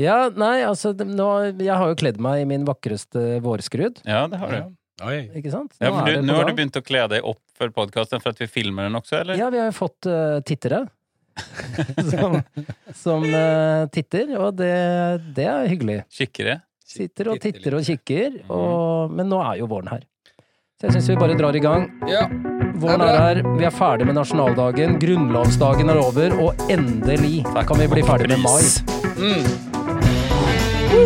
[0.00, 1.26] Ja, nei, altså nå,
[1.60, 4.72] Jeg har jo kledd meg i min vakreste vårskrud, Ja, det har du.
[5.02, 5.18] Oi.
[5.36, 5.72] ikke sant?
[5.80, 8.20] Ja, Nå for er du, nå har du begynt å kle deg opp for podkasten
[8.22, 9.36] for at vi filmer den også, eller?
[9.40, 10.84] Ja, vi har jo fått uh, tittere.
[12.12, 12.36] som
[12.94, 14.70] som uh, titter, og det,
[15.36, 16.02] det er hyggelig.
[16.12, 16.60] Kikkere?
[16.92, 17.88] Sitter og Titter og Mhm.
[17.88, 20.02] kikker, og, men nå er jo våren her.
[20.78, 21.88] Så jeg syns vi bare drar i gang.
[22.10, 22.26] Ja.
[22.82, 27.78] Våren er er her, vi er ferdig med nasjonaldagen, grunnlovsdagen er over, og endelig kan
[27.80, 28.62] vi bli ferdig med mai.
[29.16, 29.71] Mm.
[30.92, 31.00] Hei,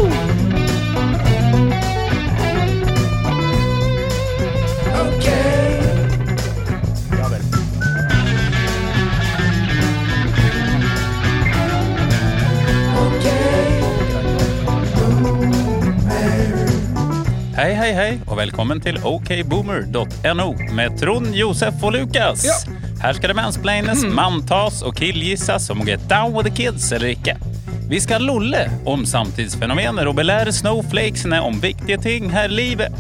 [17.74, 22.42] hei, hei, og velkommen til okboomer.no med Trond, Josef og Lukas.
[22.42, 22.58] Ja.
[23.04, 27.14] Her skal det mansplaines, manntas og killgissas om å get down with the kids eller
[27.14, 27.38] ikke.
[27.88, 32.96] Vi skal lolle om samtidsfenomener og belære snowflakesene om viktige ting her i livet.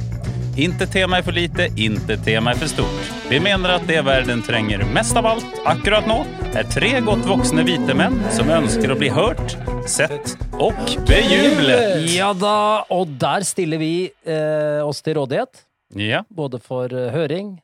[0.56, 3.08] Inte tema er for lite, inte tema er for stort.
[3.28, 6.20] Vi mener at det verden trenger mest av alt akkurat nå,
[6.56, 9.56] er tre godt voksne hvite menn som ønsker å bli hørt,
[9.90, 10.78] sett og
[11.10, 12.06] bejublet.
[12.14, 12.54] Ja da,
[12.88, 13.92] og der stiller vi
[14.24, 15.66] eh, oss til rådighet.
[15.98, 17.56] Ja, Både for eh, høring,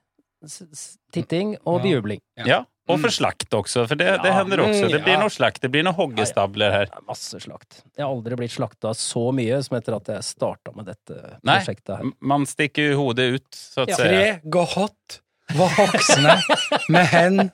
[0.44, 1.86] s s titting og Ja.
[1.86, 2.20] bejubling.
[2.44, 2.64] ja.
[2.90, 4.88] Og for slakt også, for det, det hender også.
[4.90, 5.20] Det blir Ja.
[5.22, 6.88] noe slakt, det blir noen hoggestabler her.
[6.90, 7.82] Ja, masse slakt.
[7.96, 11.58] Jeg har aldri blitt slakta så mye som etter at jeg starta med dette Nei.
[11.60, 12.10] prosjektet her.
[12.20, 13.96] Man stikker hodet ut, så å Ja.
[13.96, 14.02] si.
[14.02, 15.20] Tre godt
[15.54, 16.34] voksne
[16.88, 17.50] med hen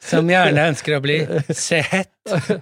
[0.00, 1.18] som gjerne ønsker å bli
[1.54, 2.12] sett,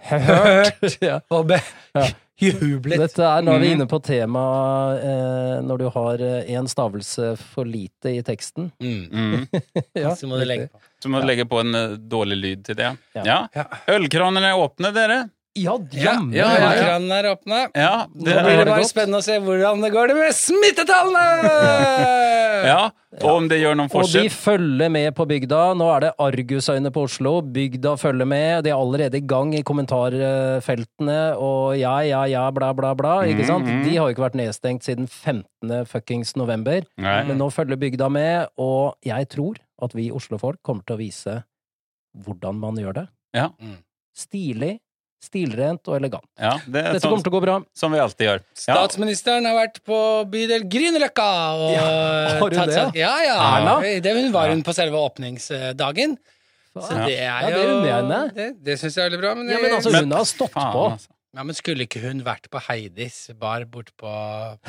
[0.07, 1.59] hørt og be
[1.97, 2.07] Ja.
[2.41, 2.99] Jublet.
[3.01, 3.75] Dette er, Nå er vi Mhm.
[3.81, 8.71] inne på temaet eh, når du har én stavelse for lite i teksten.
[8.81, 9.07] Mm.
[9.11, 9.47] Mm.
[9.97, 10.81] Ja, Så må du legge på.
[11.03, 12.91] Så må du legge på en uh, dårlig lyd til det.
[13.15, 13.23] Ja.
[13.25, 13.39] Ja.
[13.55, 13.65] Ja.
[13.97, 15.19] Ølkranene er åpne, dere.
[15.57, 16.35] Ja, Ja, jammen!
[16.37, 16.83] ja, ja, ja.
[16.85, 17.61] Kranen er åpne.
[17.75, 21.25] Ja, Nå blir det bare spennende å se hvordan det går det med smittetallene!
[22.73, 22.81] ja.
[23.23, 24.27] Og om det gjør noen forskjell.
[24.27, 25.61] Og de følger med på bygda.
[25.81, 27.39] Nå er det argusøyne på Oslo.
[27.41, 28.65] Bygda følger med.
[28.67, 33.15] De er allerede i gang i kommentarfeltene og ja, ja, ja, bla, bla, bla.
[33.25, 33.67] Ikke Mhm, sant?
[33.71, 33.85] mhm.
[33.87, 35.87] De har jo ikke vært nedstengt siden 15.
[35.89, 36.83] fuckings november.
[37.01, 37.23] Nei.
[37.25, 41.45] Men nå følger bygda med, og jeg tror at vi Oslo-folk kommer til å vise
[42.25, 43.07] hvordan man gjør det.
[43.37, 43.49] Ja.
[43.61, 43.79] Mm.
[44.17, 44.79] Stilig,
[45.23, 46.25] stilrent og elegant.
[46.39, 47.57] Ja, det er Dette sånn kommer til å gå bra.
[47.75, 48.41] som vi alltid gjør.
[48.55, 48.77] Ja.
[48.77, 49.99] Statsministeren har vært på
[50.31, 53.37] bydel Grünerløkka og Ja, har hun tatt det, Ja, ja.
[53.57, 53.81] Erna?
[54.01, 56.17] Det hun var hun på selve åpningsdagen.
[56.77, 58.35] Så det er Ja, det unner jeg henne.
[58.37, 59.35] Det, det syns jeg er veldig bra.
[59.35, 60.85] Men, Ja, men altså, Men- hun har stått Faen, på.
[61.37, 64.09] Ja, men skulle ikke hun vært på Heidis bar borte på,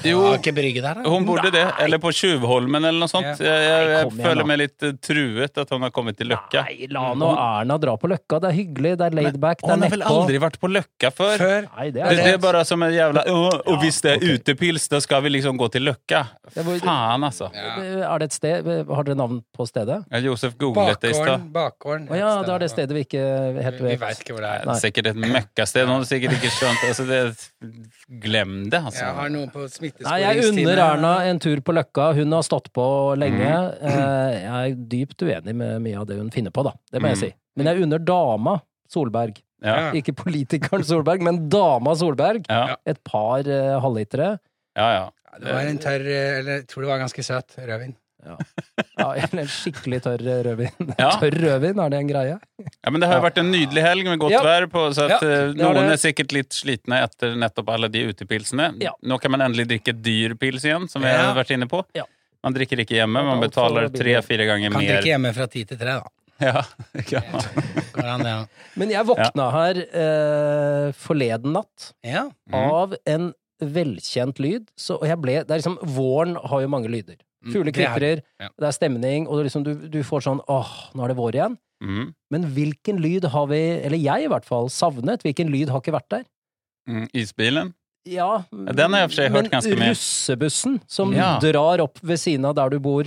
[0.01, 0.19] på Jo.
[0.33, 0.99] Aker Brygge der?
[1.01, 1.09] da?
[1.09, 1.63] Hun burde det.
[1.83, 3.29] Eller på Tjuvholmen eller noe sånt.
[3.39, 3.47] Ja.
[3.47, 6.65] Jeg, jeg, jeg føler igjen, meg litt eh, truet at hun har kommet til Løkka.
[6.67, 8.41] Nei, la nå Erna dra på Løkka.
[8.43, 10.71] Det er hyggelig, det er laid back, det er Hun har vel aldri vært på
[10.71, 11.35] Løkka før?
[11.41, 11.69] Før.
[11.77, 14.21] Nei, det Det, er det er bare som en jævla Og, Og hvis det er
[14.21, 14.35] okay.
[14.37, 16.23] utepils, da skal vi liksom gå til Løkka.
[16.53, 17.49] Det Faen, altså.
[17.55, 17.77] Ja.
[18.11, 20.01] Er det et sted Har dere navn på stedet?
[20.11, 21.47] Ja, Josef googlet det i stad.
[21.53, 22.09] Bakgården.
[22.11, 23.23] Å ja, det er det stedet vi ikke
[23.63, 24.01] helt Vi, vi vet.
[24.03, 24.69] veit ikke hvor det Det er.
[24.71, 24.77] Nei.
[24.83, 25.87] Sikkert et møkkasted.
[25.89, 27.19] Noen sikkert ikke skjønt altså det,
[28.23, 29.03] Glem det, altså.
[29.03, 29.65] Jeg har noe på
[30.05, 32.09] Nei, jeg unner Erna en tur på Løkka.
[32.17, 32.85] Hun har stått på
[33.19, 33.49] lenge.
[33.81, 33.89] Mm.
[33.91, 36.73] Eh, Jeg er dypt uenig med mye av det hun finner på, da.
[36.91, 37.23] Det må jeg Mm.
[37.25, 37.33] si.
[37.57, 39.41] Men jeg unner dama Solberg.
[39.63, 42.45] Ja, Ikke politikeren Solberg, men dama Solberg.
[42.49, 44.37] ja, Et par uh, halvlitere.
[44.77, 44.89] ja.
[44.97, 45.09] ja.
[45.27, 47.95] Ja, Det var en tørr eh, Eller jeg tror det var ganske søt rødvin.
[48.27, 48.37] Ja,
[48.99, 50.91] ja en skikkelig tørr rødvin.
[50.99, 51.11] Ja.
[51.21, 52.35] Tørr rødvin, er det en greie?
[52.65, 54.43] Ja, men Det har jo vært en nydelig helg med godt Ja.
[54.45, 58.03] vær, på, så at Ja, eh, noen er sikkert litt slitne etter nettopp alle de
[58.11, 58.73] utepilsene.
[58.83, 58.93] Ja.
[59.03, 61.31] Nå kan man endelig drikke dyr pils igjen, som vi Ja.
[61.31, 61.83] har vært inne på.
[61.95, 62.03] Ja.
[62.43, 64.79] Man drikker ikke hjemme, man betaler tre-fire ganger mer.
[64.79, 66.03] Kan drikke hjemme fra ti til tre, da.
[66.39, 66.61] Ja,
[67.15, 67.21] ja.
[68.77, 72.27] Men jeg våkna her eh, forleden natt ja.
[72.49, 72.57] Mm.
[72.61, 74.67] av en velkjent lyd.
[74.77, 77.17] Så, og jeg ble Det er liksom Våren har jo mange lyder.
[77.45, 78.47] Mm, Fugler det er- kvitrer, ja.
[78.59, 81.57] det er stemning, og liksom, du, du får sånn åh, nå er det vår igjen.
[81.83, 82.13] Mm.
[82.33, 85.21] Men hvilken lyd har vi, eller jeg i hvert fall, savnet?
[85.21, 86.23] Hvilken lyd har ikke vært der?
[86.89, 87.07] Mm.
[87.13, 87.73] Isbilen?
[88.07, 89.79] Ja, den har jeg i og for seg hørt ganske mye.
[89.83, 91.37] Men russebussen som Ja.
[91.43, 93.03] drar opp ved siden av der du bor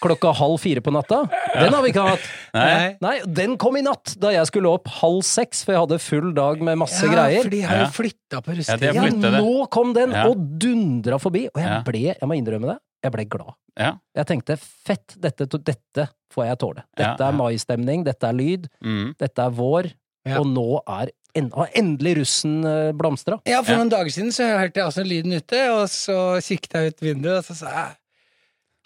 [0.00, 1.24] klokka halv fire på natta,
[1.58, 2.20] den har vi ikke hatt.
[2.54, 2.96] Nei.
[3.02, 6.32] Nei, den kom i natt, da jeg skulle opp halv seks, for jeg hadde full
[6.32, 7.42] dag med masse ja, greier.
[7.42, 7.84] for de har Ja.
[7.84, 8.94] jo flytta på Ja, russetida.
[8.94, 10.28] Ja, nå kom den, Ja.
[10.30, 11.48] og dundra forbi.
[11.52, 11.82] Og jeg Ja.
[11.82, 13.54] ble, jeg må innrømme det, jeg ble glad.
[13.78, 13.92] Ja.
[14.18, 16.82] Jeg tenkte fett, dette, dette får jeg tåle.
[16.98, 17.36] Ja, Dette er ja.
[17.38, 19.14] maistemning, dette er lyd, Mm.
[19.18, 19.92] dette er vår,
[20.26, 20.40] Ja.
[20.40, 23.38] og nå er en, har endelig russen eh, blomstra.
[23.46, 23.78] Ja, for Ja.
[23.78, 27.38] noen dager siden så hørte jeg også lyden ute, og så kikket jeg ut vinduet,
[27.38, 27.96] og så sa jeg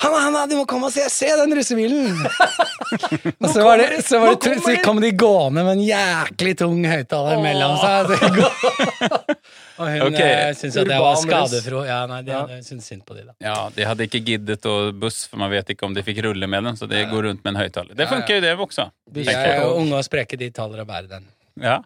[0.03, 1.05] Hanna, Hanna, du må komme og se!
[1.09, 2.17] Se den russebilen!
[3.41, 6.83] og så, var det, så, var det, så kom de gående med en jæklig tung
[6.85, 8.11] høyttaler mellom seg.
[9.83, 10.15] Og hun Ok.
[10.15, 10.55] okay.
[10.59, 11.83] syntes at jeg var skadefro.
[11.89, 12.43] Ja, nei, de Ja.
[12.63, 13.33] syntes synd på de, da.
[13.43, 16.47] Ja, de hadde ikke giddet å buss, for man vet ikke om de fikk rulle
[16.49, 17.97] med den, så det går rundt med en høyttaler.
[17.97, 18.13] Det Ja, ja.
[18.15, 18.91] funker jo det også.
[19.13, 21.27] De er jo unge og spreke, de taler og bærer den.
[21.61, 21.81] Ja.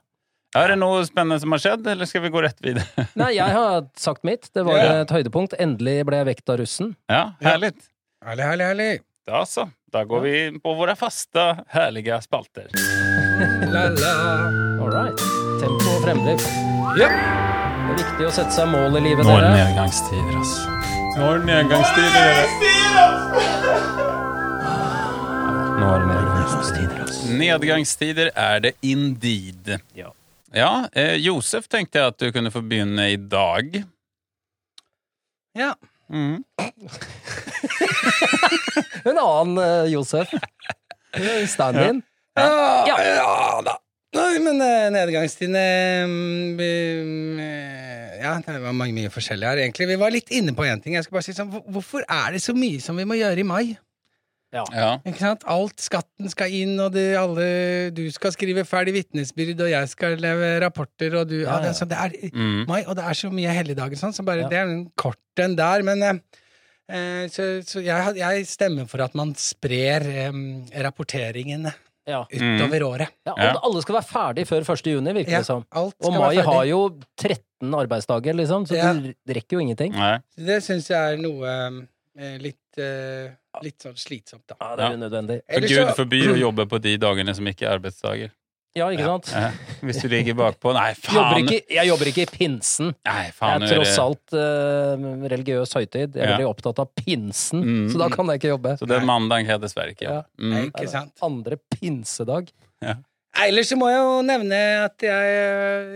[0.57, 2.87] Er det noe spennende som har skjedd, eller skal vi gå rett videre?
[3.17, 4.49] Nei, jeg har sagt mitt.
[4.55, 5.01] Det var Ja.
[5.03, 5.53] et høydepunkt.
[5.61, 6.95] Endelig ble jeg vekt av russen.
[7.11, 7.89] Ja, härligt.
[8.25, 9.01] Herlig, herlig, herlig.
[9.27, 9.67] Da så.
[9.93, 12.69] Da går vi inn på våre faste, herlige spalter.
[13.73, 14.15] La, la.
[14.81, 15.19] All right.
[15.61, 16.49] Tempo og fremdrift.
[17.01, 17.56] Ja.
[17.87, 19.61] Det er viktig å sette seg mål i livet, Nå er det dere.
[19.71, 20.61] nedgangstider, altså.
[21.17, 22.35] Nå er det nedgangstider.
[25.77, 27.23] Nå er det nedgangstider, altså.
[27.41, 29.65] Nedgangstider er det indeed.
[29.97, 30.11] Ja.
[30.57, 33.83] Ja, eh, Josef tenkte jeg at du kunne få begynne i dag.
[35.57, 35.75] ja.
[36.09, 36.45] Mhm.
[39.07, 40.29] En annen eh, Josef.
[41.55, 42.03] Stand-in.
[42.37, 42.97] Ja, Ja.
[43.03, 43.77] ja da.
[44.15, 49.87] Nei, men eh, nedgangstidene vi- eh, Ja, det var mange, mye forskjellig her, egentlig.
[49.89, 50.95] Vi var litt inne på én ting.
[50.95, 53.43] Jeg skal bare si sånn, Hvorfor er det så mye som vi må gjøre i
[53.43, 53.79] mai?
[54.55, 54.65] Ja.
[55.05, 55.43] Ikke sant?
[55.47, 60.17] Alt skatten skal inn, og det, alle, du skal skrive ferdig vitnesbyrd, og jeg skal
[60.17, 61.73] leve rapporter, og du ja, Ja, det, ja.
[61.77, 62.67] så det er Mm.
[62.67, 64.49] mai, og det er så mye helligdager sånn, så bare Ja.
[64.49, 66.19] det er en kort en der, men eh,
[66.89, 70.33] eh, så, så jeg, jeg stemmer for at man sprer eh,
[70.81, 71.71] rapporteringen
[72.07, 72.25] Ja.
[72.31, 73.09] utover året.
[73.27, 73.49] Ja, Ja.
[73.51, 74.87] alle- Alle skal være ferdig før 1.
[74.93, 75.65] juni, virker Ja, det som.
[75.73, 78.93] alt Og mai har jo 13 arbeidsdager, liksom, så Ja.
[78.95, 79.93] du rekker jo ingenting.
[79.93, 80.19] Nei.
[80.37, 81.87] Det syns jeg er noe
[82.19, 83.31] eh, litt, eh,
[83.63, 84.55] litt sånn slitsomt, da.
[84.61, 85.41] Ja, det er unødvendig.
[85.53, 88.31] For Gud forby å jobbe på de dagene som ikke er arbeidsdager.
[88.77, 89.31] Ja, ikke sant?
[89.33, 89.49] Ja.
[89.89, 92.93] Hvis du ligger bakpå Nei, Jobber ikke, jeg jobber ikke i pinsen.
[93.09, 96.15] Nei, faen er er tross alt uh, religiøs høytid.
[96.15, 96.37] Jeg er Ja.
[96.37, 97.91] veldig opptatt av pinsen, Mm.
[97.93, 98.77] så da kan jeg ikke jobbe.
[98.79, 100.23] Så det er mandag jeg dessverre ikke Ja.
[100.39, 100.67] Mm.
[100.71, 101.13] Ikke sant?
[101.25, 102.53] Andre pinsedag.
[103.37, 105.33] Ellers så må jeg jo nevne at jeg,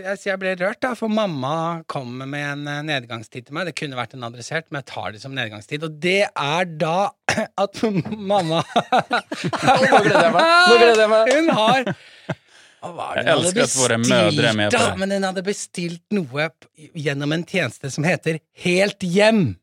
[0.04, 3.64] jeg, jeg ble rørt, da, for mamma kom med en eh, nedgangstid til meg.
[3.70, 5.86] Det kunne vært en adressert, men jeg tar det som nedgangstid.
[5.88, 7.08] Og det er da
[7.64, 7.80] at
[8.12, 10.50] mamma Nå gleder jeg meg!
[10.68, 11.32] Nå gleder jeg meg.
[11.38, 11.94] Hun har
[12.80, 14.98] Jeg elsker at våre mødre er med på det.
[15.02, 16.48] Men hun hadde bestilt noe
[16.96, 19.56] gjennom en tjeneste som heter Helt hjem.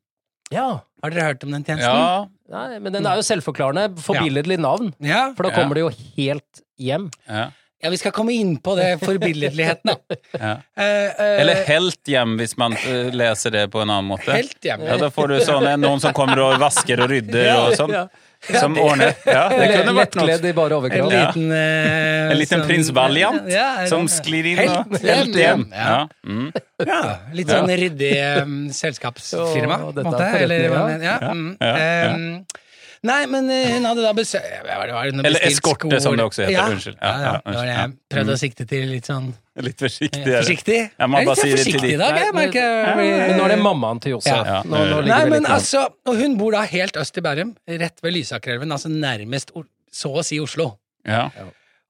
[0.54, 0.68] Ja.
[1.04, 1.90] Har dere hørt om den tjenesten?
[1.92, 2.28] Ja.
[2.50, 3.90] Nei, men den er jo selvforklarende.
[4.02, 4.94] Forbilledlig navn.
[5.04, 5.32] Ja.
[5.38, 5.56] For da Ja.
[5.62, 7.10] kommer det jo helt hjem.
[7.28, 7.50] ja.
[7.84, 10.16] ja, vi skal komme inn på det forbilledligheten, da.
[10.40, 10.54] ja.
[10.78, 10.84] Uh,
[11.20, 14.32] uh, Eller helt hjem, hvis man eh, leser det på en annen måte.
[14.34, 14.82] Helt hjem.
[14.88, 17.94] Ja, Da får du sånne, noen som kommer og vasker og rydder og sånn.
[18.62, 19.16] Som ordner.
[19.26, 20.28] Ja, det kunne vært noe.
[20.28, 21.12] Lettkledd i bare En overkropp.
[21.12, 25.00] En liten eh, En liten sånn- prins Valiant Ja, ja, som sklir inn Helt og.
[25.04, 25.66] Helt hjem.
[25.74, 25.88] Ja.
[25.90, 26.00] Ja.
[26.28, 26.52] Mm.
[26.88, 27.02] Ja,
[27.34, 28.14] litt sånn ryddig
[28.44, 30.30] um, selskapsfirma, på en måte.
[30.44, 30.86] Eller, ja.
[31.02, 31.50] Ja, mm.
[31.60, 32.14] ja, ja.
[32.14, 32.67] Um,
[33.04, 36.00] Nei, men eh, hun hadde da besøk var det, var det, Eller eskorte, skor.
[36.02, 36.54] som det også heter.
[36.56, 36.98] Ja, Unnskyld.
[37.02, 39.28] Ja, Ja, det var det jeg prøvde å sikte til litt sånn
[39.58, 40.24] Litt forsiktig.
[40.24, 40.42] forsiktigere.
[40.44, 40.80] forsiktig.
[41.00, 43.46] Ja, man Jeg er litt si forsiktig i dag, jeg men- merker blir- Men nå
[43.46, 44.46] er det mammaen til Josef.
[44.46, 44.64] Ja.
[44.64, 48.14] Nå, nå Nei, men altså, og hun bor da helt øst i Bærum, rett ved
[48.14, 49.52] Lysakerelven, altså nærmest
[49.92, 50.78] så å si Oslo.
[51.06, 51.30] Ja.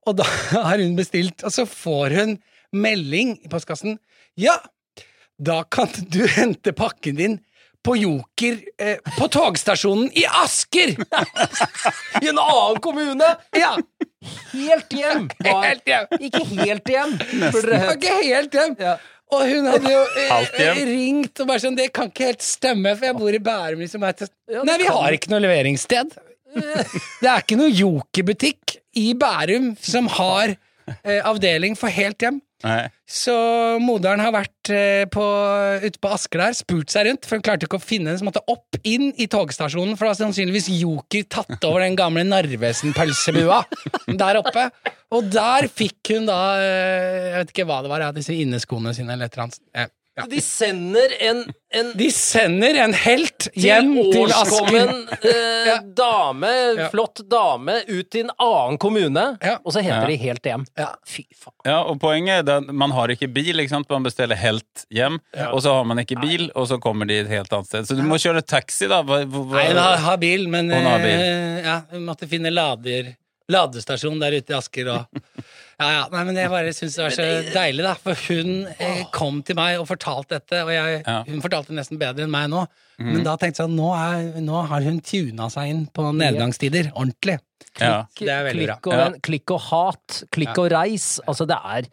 [0.07, 2.39] Og da har hun bestilt, og så får hun
[2.74, 3.98] melding i postkassen.
[4.38, 4.57] Ja,
[5.42, 7.39] da kan du hente pakken din
[7.88, 10.92] på Joker eh, på togstasjonen i Asker!
[12.22, 13.30] I en annen kommune!
[13.56, 13.78] Ja,
[14.51, 15.28] Helt hjem!
[15.45, 16.07] Helt hjem.
[16.28, 17.13] Ikke helt hjem,
[17.54, 18.74] burde ikke helt hjem.
[18.81, 18.98] Ja.
[19.31, 23.09] Og hun hadde jo eh, ringt og bare sånn Det kan ikke helt stemme, for
[23.09, 23.81] jeg bor i Bærum.
[23.83, 24.04] Liksom.
[24.07, 26.16] Ja, Nei, vi kan- har ikke noe leveringssted.
[27.21, 30.56] Det er ikke noe Joker-butikk i Bærum som har
[31.04, 32.40] eh, avdeling for helt hjem.
[32.66, 32.87] Nei.
[33.06, 33.33] Så
[33.83, 35.23] moderen har vært eh, på,
[35.83, 38.26] ute på Asker der, spurt seg rundt, for hun klarte ikke å finne henne, så
[38.26, 43.61] måtte opp inn i togstasjonen, for da har sannsynligvis Joker tatt over den gamle Narvesen-pølsebua
[44.23, 44.68] der oppe.
[45.14, 49.14] Og der fikk hun da eh, Jeg vet ikke hva det var, disse inneskoene sine
[49.14, 49.94] eller et eller annet.
[50.18, 50.24] Ja.
[50.31, 51.44] De sender en,
[51.78, 54.40] en De sender en helt hjem til Asker.
[54.42, 55.76] årskommen eh, Ja.
[56.00, 56.88] dame, Ja.
[56.90, 59.57] flott dame, ut til en annen kommune, Ja.
[59.64, 60.07] og så henter Ja.
[60.07, 60.66] de helt hjem.
[60.80, 60.88] Ja.
[61.06, 61.54] Fy faen.
[61.69, 63.90] Ja, og poenget er at man har ikke bil, ikke sant?
[63.94, 65.19] Man bestiller helt hjem,
[65.52, 67.86] og så har man ikke bil, og så kommer de et helt annet sted.
[67.92, 69.04] Så du må kjøre taxi, da.
[69.04, 71.14] Hva, hva, Nei, hun har, har bil, men Hun har bil.
[71.14, 73.14] eh, ja, måtte finne lader,
[73.54, 74.90] ladestasjon der ute i Asker.
[74.95, 75.21] Og,
[75.80, 77.94] ja, ja, nei, men jeg bare syns det var så deilig, da.
[78.02, 81.19] For hun eh, kom til meg og fortalte dette, og jeg, Ja.
[81.28, 82.64] Hun fortalte nesten bedre enn meg nå.
[82.98, 86.90] Men da tenkte jeg at nå, er, nå har hun tuna seg inn på nedgangstider.
[86.98, 87.38] Ordentlig.
[87.78, 88.07] Ja.
[88.18, 88.78] Det er veldig bra.
[88.81, 89.10] Klikk og, Ja.
[89.30, 91.19] klikk og hat, klikk og reis.
[91.28, 91.88] Altså, det er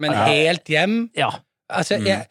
[0.00, 0.24] Men Ja.
[0.26, 1.30] helt hjem Ja.
[1.70, 2.26] Altså, jeg,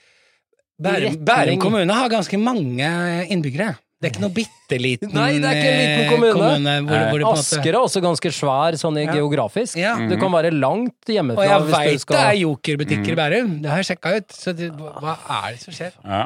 [0.82, 3.78] Bærum, Bærum kommune har ganske mange innbyggere.
[4.00, 6.76] Det er ikke noe bitte liten Nei, det er ikke en liten kommune.
[6.88, 9.16] hvor, hvor det måte Asker er også ganske svær sånn i Ja.
[9.18, 9.76] geografisk.
[9.76, 9.98] Ja.
[10.08, 12.16] Du kan være langt hjemmefra Og jeg veit skal...
[12.16, 14.32] det er jokerbutikker i Bærum, det har jeg sjekka ut.
[14.32, 15.98] Så det, hva er det som skjer?
[16.06, 16.22] Ja.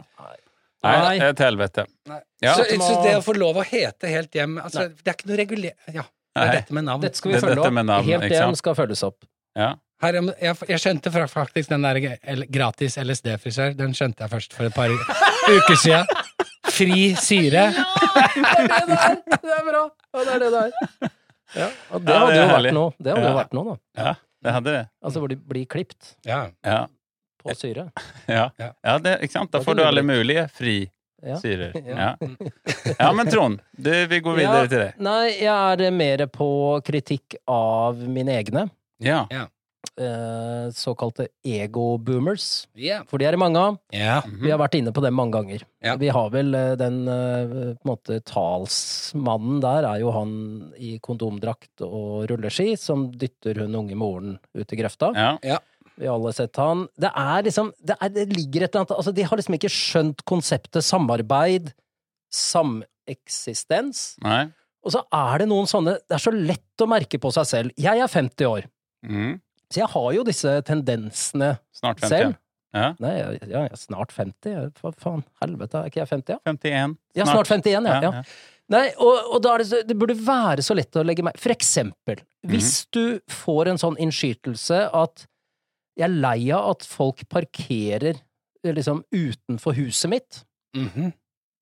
[0.84, 0.94] Nei.
[1.00, 1.86] Nei, et helvete.
[2.44, 2.54] Ja.
[2.60, 5.40] Så, så det å få lov å hete helt hjem altså, Det er ikke noe
[5.40, 5.74] reguler...
[5.88, 6.04] Ja,
[6.36, 7.02] det er dette med navn.
[7.06, 7.80] Dette skal vi Det er følge opp.
[7.88, 9.18] navn, Helt hjem skal følges opp.
[9.58, 9.72] Ja.
[10.04, 12.00] Her, jeg, jeg skjønte faktisk den der
[12.52, 13.74] gratis LSD-frisør.
[13.80, 16.06] Den skjønte jeg først for et par uker siden.
[16.74, 17.68] Fri syre.
[18.34, 19.84] Det er bra!
[20.14, 21.12] Ja, det er det det er.
[21.54, 22.94] Ja, og det Ja, hadde det er jo vært noe.
[22.98, 23.36] Det hadde jo Ja.
[23.38, 24.04] vært noe, da.
[24.04, 24.14] ja,
[24.44, 24.84] det hadde det.
[25.06, 26.40] Altså hvor de blir klipt Ja.
[26.66, 26.80] Ja.
[27.44, 27.92] på syre.
[28.28, 28.72] Ja, Ja.
[28.84, 29.52] ja det, ikke sant?
[29.52, 30.90] Da får du alle mulige mulige
[31.24, 31.36] Ja.
[31.40, 31.72] syrer.
[31.86, 32.16] Ja.
[32.20, 32.94] Ja.
[33.00, 34.68] ja, men Trond, du, vi går videre Ja.
[34.68, 34.98] til deg.
[35.00, 38.70] Nei, jeg er mer på kritikk av mine egne.
[39.00, 39.26] Ja.
[39.94, 42.66] Eh, såkalte ego-boomers.
[42.74, 43.04] Yeah.
[43.06, 43.76] For de er det mange av.
[43.94, 44.16] ja.
[44.26, 45.62] Vi har vært inne på dem mange ganger.
[45.86, 46.00] Yeah.
[46.02, 50.32] Vi har vel eh, den eh, på en måte talsmannen der, er jo han
[50.82, 55.12] i kondomdrakt og rulleski som dytter hun unge moren ut i grøfta.
[55.14, 55.60] Ja.
[55.94, 56.88] Vi har alle sett han.
[56.98, 59.70] Det er liksom Det, er, det ligger et eller annet Altså, de har liksom ikke
[59.70, 61.70] skjønt konseptet samarbeid,
[62.34, 64.16] sameksistens.
[64.26, 64.48] Nei.
[64.84, 67.76] Og så er det noen sånne Det er så lett å merke på seg selv.
[67.80, 68.70] Jeg er 50 år,
[69.04, 69.34] Mm.
[69.74, 72.10] Så jeg har jo disse tendensene Snart 50.
[72.14, 72.40] selv.
[72.74, 72.88] Ja.
[73.02, 74.72] Nei, jeg, ja, jeg er snart 50.
[74.82, 75.22] Hva faen?
[75.44, 76.34] Helvete, er ikke jeg 50?
[76.40, 76.96] Ja, 51.
[77.20, 78.00] ja snart 51, ja.
[78.02, 78.24] Ja, ja.
[78.74, 81.36] Nei, og, og da er det, så, det burde være så lett å legge meg
[81.42, 85.26] For eksempel, hvis du får en sånn innskytelse at
[86.00, 88.24] jeg er lei av at folk parkerer
[88.64, 90.40] liksom utenfor huset mitt.
[90.78, 91.12] Mhm.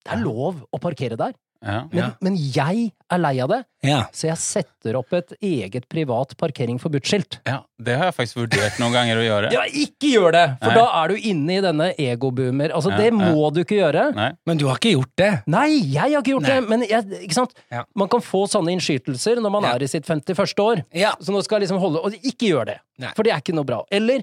[0.01, 1.83] Det er lov å parkere der, Ja.
[1.91, 2.09] men, Ja.
[2.21, 4.05] men jeg er lei av det, ja.
[4.15, 7.39] så jeg setter opp et eget privat parkering forbudt-skilt.
[7.45, 7.59] ja.
[7.81, 9.51] Det har jeg faktisk vurdert noen ganger å gjøre.
[9.57, 10.43] Ja, ikke gjør det!
[10.61, 10.75] For Nei.
[10.77, 12.69] da er du inne i denne egoboomer.
[12.77, 13.11] Altså, Ja, det ja.
[13.33, 14.03] må du ikke gjøre.
[14.15, 14.27] Nei.
[14.45, 15.31] Men du har ikke gjort det?
[15.47, 16.59] Nei, jeg har ikke gjort Nei.
[16.59, 17.53] det, men jeg, ikke sant?
[17.73, 17.83] Ja.
[17.97, 19.73] Man kan få sånne innskytelser når man Ja.
[19.75, 20.59] er i sitt 51.
[20.61, 20.83] år.
[20.93, 21.13] Ja.
[21.19, 23.11] Så nå skal jeg liksom holde Og ikke gjør det, Nei.
[23.15, 23.81] for det er ikke noe bra.
[23.91, 24.21] Eller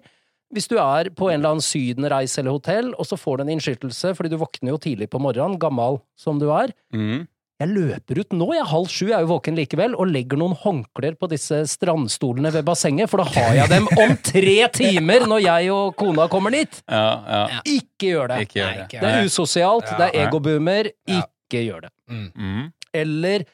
[0.55, 3.51] hvis du er på en eller annen sydenreise eller hotell, og så får du en
[3.57, 6.73] innskytelse fordi du våkner jo tidlig på morgenen, gammal som du er.
[6.95, 7.27] Mm.
[7.59, 10.39] Jeg løper ut nå, jeg er halv sju, jeg er jo våken likevel, og legger
[10.39, 15.27] noen håndklær på disse strandstolene ved bassenget, for da har jeg dem om tre timer
[15.27, 16.79] når jeg og kona kommer dit!
[16.87, 17.61] Ja, ja.
[17.67, 18.41] Ikke gjør det!
[18.47, 19.03] Ikke gjør Nei, det.
[19.03, 19.99] Det er usosialt, Ja.
[19.99, 20.93] det er egoboomer.
[21.11, 21.25] Ja.
[21.27, 21.93] Ikke gjør det.
[22.15, 22.69] Mm.
[22.95, 23.53] Eller eh,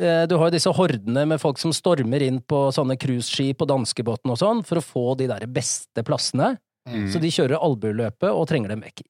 [0.00, 4.32] du har jo disse hordene med folk som stormer inn på sånne cruiseskip og danskebåten
[4.32, 6.54] og sånn, for å få de der beste plassene.
[6.88, 7.06] Mm.
[7.12, 9.02] Så de kjører albueløpet og trenger dem vekk.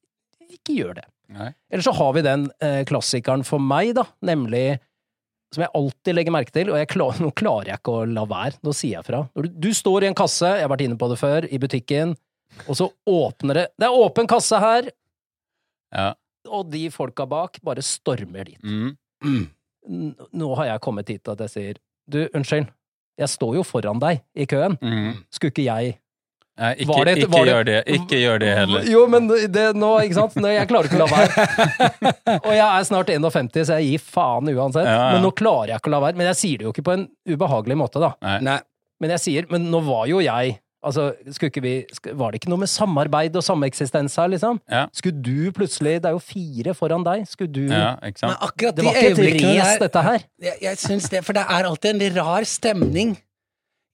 [0.51, 1.05] Ikke gjør det.
[1.31, 1.51] Nei.
[1.71, 4.81] Eller så har vi den eh, klassikeren for meg, da, nemlig
[5.51, 8.25] som jeg alltid legger merke til, og jeg klar, nå klarer jeg ikke å la
[8.29, 9.21] være, nå sier jeg fra.
[9.35, 12.15] Du, du står i en kasse, jeg har vært inne på det før, i butikken,
[12.67, 14.89] og så åpner det Det er åpen kasse her,
[15.95, 16.09] Ja.
[16.51, 18.59] og de folka bak bare stormer dit.
[18.63, 18.93] Mm.
[19.23, 19.41] Mm.
[19.89, 21.79] Nå har jeg kommet hit at jeg sier
[22.11, 22.67] du, unnskyld,
[23.21, 25.13] jeg står jo foran deg i køen, Mm.
[25.31, 25.97] skulle ikke jeg
[26.61, 27.77] Nei, ikke, Var det ikke var det- gjør det.
[27.95, 28.83] Ikke gjør det heller.
[28.85, 32.41] Jo, men det nå, ikke sant, Nå, jeg klarer ikke å la være.
[32.45, 34.85] Og jeg er snart 51, så jeg gir faen uansett.
[34.85, 35.07] Ja, ja.
[35.15, 36.17] Men nå klarer jeg ikke å la være.
[36.19, 38.11] Men jeg sier det jo ikke på en ubehagelig måte, da.
[38.43, 38.59] Nei.
[39.01, 41.71] Men jeg sier, men nå var jo jeg Altså, ikke vi
[42.17, 44.57] Var det ikke noe med samarbeid og sameksistens her, liksom?
[44.71, 44.87] Ja.
[44.97, 47.27] Skulle du plutselig Det er jo fire foran deg.
[47.29, 50.23] Skulle du Ja, ikke Men akkurat Det de var ikke et race, dette her.
[50.41, 53.13] jeg, jeg syns det, For det er alltid en rar stemning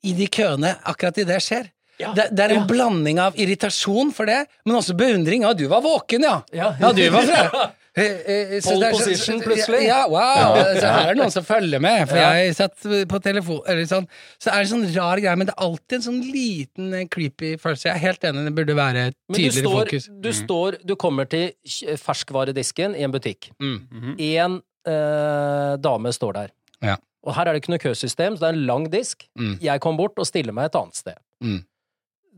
[0.08, 1.67] i de køene akkurat i det skjer.
[2.00, 2.12] Ja.
[2.13, 2.67] Det, det er en Ja.
[2.70, 5.41] blanding av irritasjon for det, men også beundring.
[5.44, 6.36] Ja, du var våken, ja!
[6.53, 6.67] Ja.
[6.79, 7.63] Ja, du var fra
[7.98, 9.80] Pole det er så- position, plutselig.
[9.88, 10.56] Ja, wow!
[10.77, 14.06] Så her er det noen som følger med, for jeg satt på telefon eller sånn.
[14.39, 17.56] Så er det sånn rar greie, men det er alltid en sånn liten eh, creepy
[17.58, 17.89] følelse.
[17.89, 20.10] Jeg er helt enig, det burde være Men du tydeligere står, fokus.
[20.27, 21.51] du står Du kommer til
[21.98, 23.50] ferskvaredisken i en butikk.
[23.62, 23.77] Mm.
[23.92, 24.16] Mhm.
[24.20, 26.51] En eh, dame står der.
[26.86, 26.98] Ja.
[27.27, 29.25] Og her er det ikke noe køsystem, så det er en lang disk.
[29.38, 29.58] Mm.
[29.60, 31.18] Jeg kom bort og stiller meg et annet sted.
[31.44, 31.58] Mm.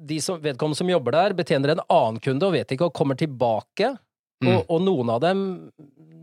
[0.10, 3.18] De som, vedkommende som jobber der, betjener en annen kunde og vet ikke og kommer
[3.20, 3.92] tilbake.
[4.44, 4.54] Mm.
[4.56, 5.40] Og, og noen av dem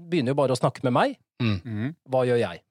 [0.08, 1.16] begynner jo bare å snakke med meg.
[1.42, 1.94] Mm.
[2.08, 2.62] Hva gjør jeg?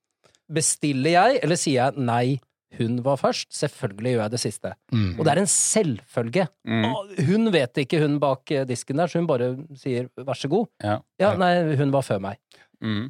[0.52, 2.40] Bestiller jeg, eller sier jeg nei,
[2.80, 3.48] hun var først?
[3.56, 4.72] Selvfølgelig gjør jeg det siste.
[4.92, 5.12] Mm.
[5.16, 6.48] Og det er en selvfølge.
[6.68, 6.88] Mm.
[7.30, 10.68] Hun vet ikke, hun bak eh, disken der, så hun bare sier vær så god.
[10.84, 10.98] Ja.
[11.22, 12.42] Ja, nei, hun var før meg.
[12.84, 13.06] Mm.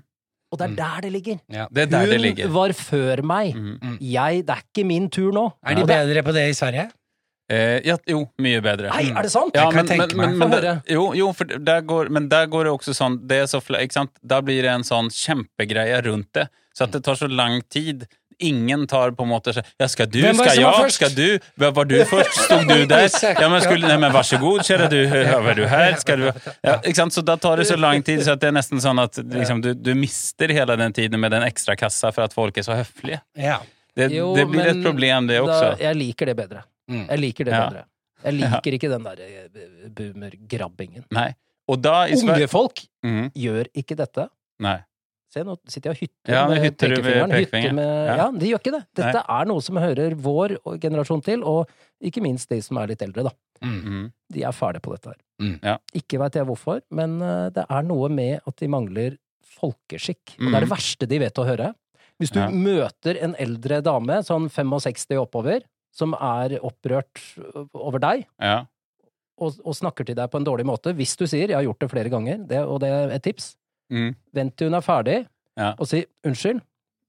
[0.53, 0.75] Og det er Mm.
[0.77, 1.39] der det ligger.
[1.51, 1.65] Ja.
[1.73, 2.47] Det der hun det Hun ligger.
[2.53, 3.55] var før meg.
[3.99, 5.47] Jeg, det er ikke min tur nå.
[5.65, 6.89] Er de bedre på det i Sverige?
[7.51, 8.89] Eh, ja, jo, mye bedre.
[8.89, 9.53] Nei, er det sant?
[9.53, 10.49] Ja, kan men, jeg tenke men, meg.
[10.49, 13.49] men, det, jo, jo, for der går, men der går det også sånn det er
[13.51, 14.13] så, fla- ikke sant?
[14.25, 16.47] Da blir det en sånn kjempegreie rundt det.
[16.75, 18.07] Så at det tar så lang tid
[18.39, 20.95] ingen tar på en måte Ja, skal du, det skal jeg, først?
[20.97, 22.41] skal du Var var du først?
[22.45, 23.05] Stod du der?
[23.39, 24.97] Ja, men skulle Nei, men vær så god, kjære du.
[25.29, 25.95] Ja, du her?
[26.01, 27.15] Skal du ja, Ikke sant?
[27.15, 29.63] Så da tar det så lang tid så at det er nesten sånn at liksom,
[29.63, 32.75] du, du mister hele den tiden med den ekstra kassa for at folk er så
[32.75, 33.21] høflige.
[33.39, 33.61] Ja.
[33.95, 35.75] Det, Jo, det blir et problem, det Da, også.
[35.79, 36.65] jeg liker det bedre.
[36.89, 37.07] Mm.
[37.09, 37.69] Jeg liker det Ja.
[37.69, 37.85] bedre.
[38.25, 41.05] Jeg liker ikke den der eh, boomer-grabbingen.
[41.11, 41.29] Nei.
[41.67, 43.31] Og da i Unge folk mm.
[43.35, 44.27] gjør ikke dette.
[44.61, 44.77] Nei.
[45.33, 47.33] Se, nå sitter jeg og hytter Ja, med hytter med pekefingeren.
[47.41, 48.15] Hytter med- Ja.
[48.21, 48.83] Ja, de gjør ikke det.
[48.95, 51.67] Dette er noe som hører vår generasjon til, og
[52.01, 53.31] ikke minst de som er litt eldre, da.
[53.61, 53.81] Mm.
[53.81, 54.11] Mhm.
[54.31, 55.17] De er ferdige på dette her.
[55.41, 55.59] Mm.
[55.63, 55.77] Ja.
[55.93, 59.17] Ikke veit jeg hvorfor, men eh, det er noe med at de mangler
[59.59, 60.37] folkeskikk.
[60.39, 60.75] Og det er det Mm.
[60.77, 61.73] verste de vet å høre.
[62.19, 62.47] Hvis du Ja.
[62.49, 65.61] møter en eldre dame, sånn 65 oppover,
[65.95, 67.21] som er opprørt
[67.73, 68.65] over deg, Ja.
[69.39, 71.79] og, og snakker til deg på en dårlig måte, hvis du sier 'jeg har gjort
[71.79, 73.55] det flere ganger', det, og det er et tips,
[73.91, 74.15] mm.
[74.33, 75.73] vent til hun er ferdig, Ja.
[75.79, 76.61] og si 'unnskyld'.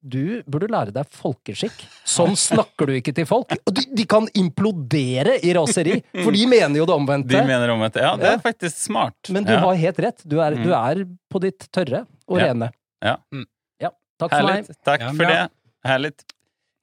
[0.06, 1.80] Du burde lære deg folkeskikk.
[2.06, 3.48] Sånn snakker du ikke til folk.
[3.48, 7.32] De, de kan implodere i raseri, for de mener jo det omvendte.
[7.32, 7.98] De mener omvendte.
[8.04, 8.34] Ja, det Ja.
[8.34, 9.16] er faktisk smart.
[9.30, 9.58] Men du ja.
[9.58, 10.22] har helt rett.
[10.28, 10.62] Du er, Mm.
[10.62, 12.52] du er på ditt tørre og Ja.
[12.52, 12.70] rene.
[13.02, 13.16] Ja.
[13.32, 13.46] Mm.
[13.80, 13.90] Ja,
[14.20, 14.66] takk for meg.
[14.84, 15.50] Takk Ja, for det.
[15.84, 16.12] Herlig.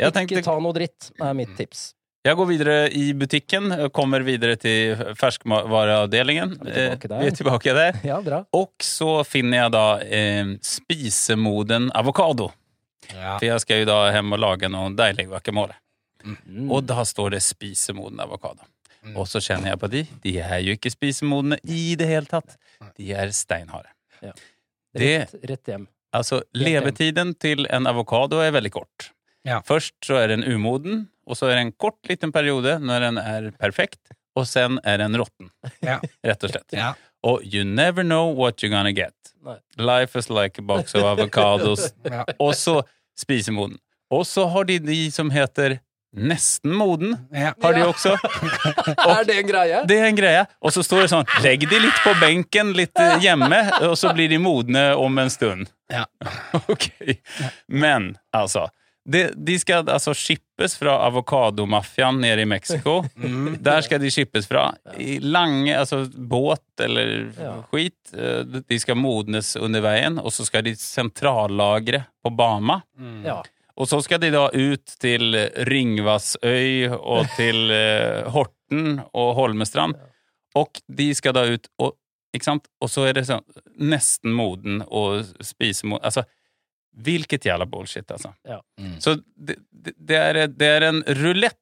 [0.04, 1.92] Jeg Ikke ta noe dritt, er mitt tips.
[2.24, 6.54] Jeg går videre i butikken, kommer videre til ferskvareavdelingen.
[6.64, 7.18] Er vi tilbake der?
[7.20, 7.98] Eh, er tilbake der.
[8.14, 8.38] Ja, bra.
[8.56, 12.48] Og så finner jeg da eh, spisemoden avokado.
[13.10, 13.34] Ja.
[13.36, 15.76] For jeg skal jo da hjem og lage noe deilig guacamole.
[16.24, 16.70] Mm.
[16.72, 18.64] Og da står det spisemoden avokado.
[19.04, 19.18] Mm.
[19.20, 20.06] Og så kjenner jeg på de.
[20.24, 22.56] De er jo ikke spisemodne i det hele tatt.
[22.96, 23.92] De er steinharde.
[24.24, 24.32] Ja.
[24.96, 25.90] Rett, rett hjem.
[26.16, 29.10] Altså, levetiden til en avokado er veldig kort.
[29.48, 29.62] Ja.
[29.68, 33.18] Først så er den umoden, og så er det en kort liten periode når den
[33.22, 34.00] er perfekt,
[34.36, 35.50] og sen er den råtten.
[35.84, 36.00] Ja.
[36.28, 36.70] Rett og slett.
[36.76, 36.94] Ja.
[37.24, 39.14] Og you never know what you're gonna get.
[39.44, 39.58] Nei.
[39.78, 41.90] Life is like a box of avocados.
[42.04, 42.24] Ja.
[42.40, 42.82] og så
[43.20, 43.78] spisemoden.
[44.12, 45.80] Og så har de de som heter
[46.14, 47.16] nesten moden.
[47.34, 47.54] Ja.
[47.64, 47.88] Har de Ja.
[47.90, 48.12] også.
[49.18, 49.80] Er det en greie?
[49.90, 50.44] Det er en greie.
[50.62, 54.12] Og så står det sånn Legg de litt på benken litt eh, hjemme, og så
[54.14, 55.72] blir de modne om en stund.
[55.92, 56.06] Ja.
[56.70, 56.86] Ok.
[57.68, 58.68] Men altså
[59.06, 63.02] de, de skal altså shippes fra avokadomafiaen nede i Mexico.
[63.16, 63.58] Mm.
[63.64, 64.70] Der skal de shippes fra.
[64.98, 67.54] I lange Altså båt eller Ja.
[67.72, 68.14] skit.
[68.14, 72.82] eh, De skal modnes under veien, og så skal de sentrallagre på Bama.
[73.00, 73.26] Mm.
[73.26, 73.42] Ja.
[73.76, 75.34] Og så skal de da ut til
[75.68, 79.96] Ringvassøy og til eh, Horten og Holmestrand.
[80.56, 81.96] Og de skal da ut og
[82.34, 82.64] Ikke sant?
[82.82, 83.44] Og så er det sånn
[83.78, 86.24] nesten moden og spisemoden Altså,
[86.94, 88.34] hvilket jævla bullshit, altså.
[88.48, 88.60] Ja.
[88.80, 88.96] Mm.
[89.02, 91.60] Så det, det, det, er, det er en rulett.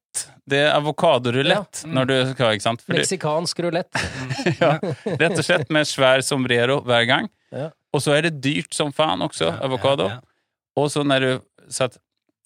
[0.50, 1.88] Det er avokadorulett Ja.
[1.88, 1.94] Mm.
[1.96, 2.82] når du skal, ikke sant?
[2.84, 4.02] For Meksikansk rulett.
[4.62, 4.74] ja,
[5.06, 7.30] rett og slett med svær sombrero hver gang.
[7.56, 7.70] Ja.
[7.96, 10.10] Og så er det dyrt som faen også, avokado.
[10.12, 10.28] Ja, ja.
[10.80, 11.32] Og så når du
[11.72, 11.98] så att,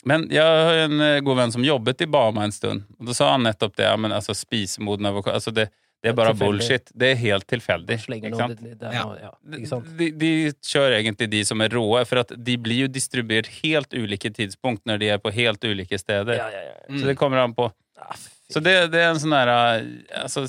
[0.06, 2.84] Men jeg har en eh, god venn som jobbet i Bama en stund.
[3.00, 3.88] Og da sa han nettopp det.
[3.88, 5.71] Ja, men altså spisemoden avokado altså det,
[6.06, 6.52] det er bare Tilfeldig.
[6.60, 6.91] bullshit.
[6.94, 7.98] Det er helt tilfeldig.
[8.06, 8.60] Ikke sant?
[8.62, 9.06] det, det er Ja.
[9.24, 9.32] ja.
[9.58, 9.88] Ikke sant?
[9.98, 10.30] De, de
[10.62, 14.86] kjører egentlig de som er råe, for at de blir jo distribuert helt ulike tidspunkt
[14.86, 16.38] når de er på helt ulike steder.
[16.38, 16.78] Ja, ja, ja.
[16.94, 17.00] Mm.
[17.02, 18.13] Så det kommer an på Ah.
[18.52, 20.44] Så det, det er en sånn der eh, altså,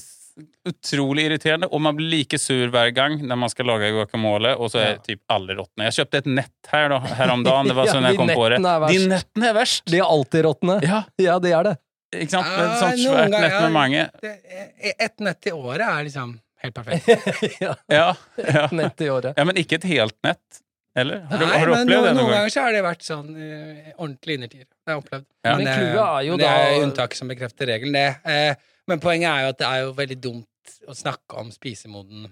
[0.69, 4.69] Utrolig irriterende, og man blir like sur hver gang når man skal lage guacamole, og
[4.73, 4.99] så er Ja.
[5.07, 5.87] typ alle råtne.
[5.87, 7.71] Jeg kjøpte et nett her da, her om dagen.
[7.71, 8.59] Det var Ja, sånn jeg kom på det.
[8.61, 9.87] De nettene er verst!
[9.89, 10.77] De er alltid råtne.
[10.85, 11.75] Ja, Ja, de er det.
[12.23, 12.47] Ikke sant?
[12.51, 13.73] Ja, et sånt svært ganger, nett med ja.
[13.75, 14.05] mange.
[14.23, 17.09] Det- Ett nett i året er liksom helt perfekt.
[17.65, 18.69] ja, Ja, ja.
[18.73, 19.35] nett i året.
[19.37, 20.63] ja, men ikke et helt nett.
[20.97, 21.21] Eller?
[21.29, 22.79] Har du, Nei, har du men no, det noen, noen noen ganger så har det
[22.87, 24.65] vært sånn uh, ordentlig innertier.
[24.65, 25.27] Det har jeg opplevd.
[25.45, 25.51] Ja.
[25.51, 28.07] Men men clouet er jo det er unntaket som bekrefter regelen, det.
[28.25, 32.31] Eh, men poenget er jo at det er jo veldig dumt å snakke om spisemoden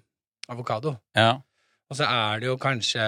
[0.49, 0.95] avokado.
[1.19, 1.35] Ja.
[1.93, 3.05] Og så er det jo kanskje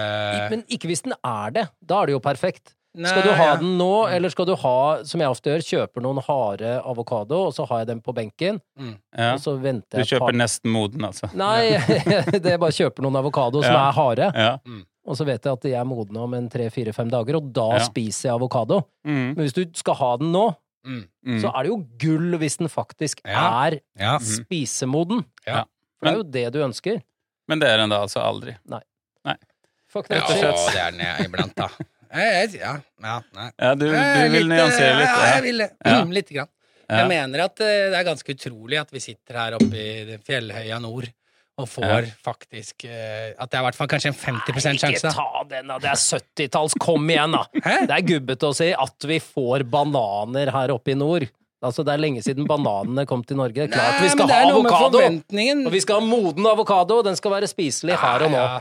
[0.53, 1.65] Men ikke hvis den er det.
[1.81, 2.75] Da er det jo perfekt.
[2.97, 3.55] Nei, Skal du ha ja.
[3.61, 7.53] den nå, eller skal du ha, som jeg ofte gjør, kjøper noen harde avokado, og
[7.53, 9.33] så har jeg dem på benken, ja.
[9.35, 11.29] og så venter Du jeg Du kjøper par nesten moden, altså.
[11.37, 11.77] Nei,
[12.41, 13.83] det er bare kjøper noen avokado som Ja.
[13.89, 14.57] er harde, Ja.
[15.05, 17.83] og så vet jeg at de er modne om en tre-fire-fem dager, og da Ja.
[17.85, 18.81] spiser jeg avokado.
[19.05, 19.35] Mm.
[19.35, 20.55] Men hvis du skal ha den nå,
[20.87, 21.01] Mm.
[21.25, 21.39] Mm.
[21.41, 23.67] så er det jo gull hvis den faktisk Ja.
[23.67, 24.17] er Ja.
[24.19, 25.25] spisemoden.
[25.45, 25.65] Ja.
[25.99, 27.01] For det er jo det du ønsker.
[27.47, 28.55] Men det er den da altså aldri.
[29.89, 30.73] Fuck Ja, that shit.
[30.73, 31.67] det er den jeg iblant, da.
[32.13, 33.49] Jeg, jeg, ja, ja, nei.
[33.59, 33.93] Ja, du, du
[34.33, 35.11] vil litt, nyansere litt?
[35.11, 35.69] Ja, jeg vil det.
[35.83, 35.99] Ja.
[36.01, 36.51] Mm, Lite grann.
[36.87, 36.97] Ja.
[37.01, 40.77] Jeg mener at eh, det er ganske utrolig at vi sitter her oppe i fjellhøya
[40.83, 41.09] nord
[41.57, 41.97] og får Ja.
[42.21, 44.91] faktisk uh, At det er i hvert fall kanskje en 50 sjanse.
[44.93, 45.79] Ikke ta den, da.
[45.81, 46.75] Det er 70-talls.
[46.79, 47.43] Kom igjen, da.
[47.65, 47.73] Hæ?
[47.89, 51.25] Det er gubbete å si at vi får bananer her oppe i nord.
[51.65, 53.65] Altså, det er lenge siden bananene kom til Norge.
[53.73, 55.01] Klart vi skal ha er avokado!
[55.01, 56.99] Og vi skal ha moden avokado.
[57.07, 58.43] Den skal være spiselig her og nå.
[58.43, 58.59] Ja,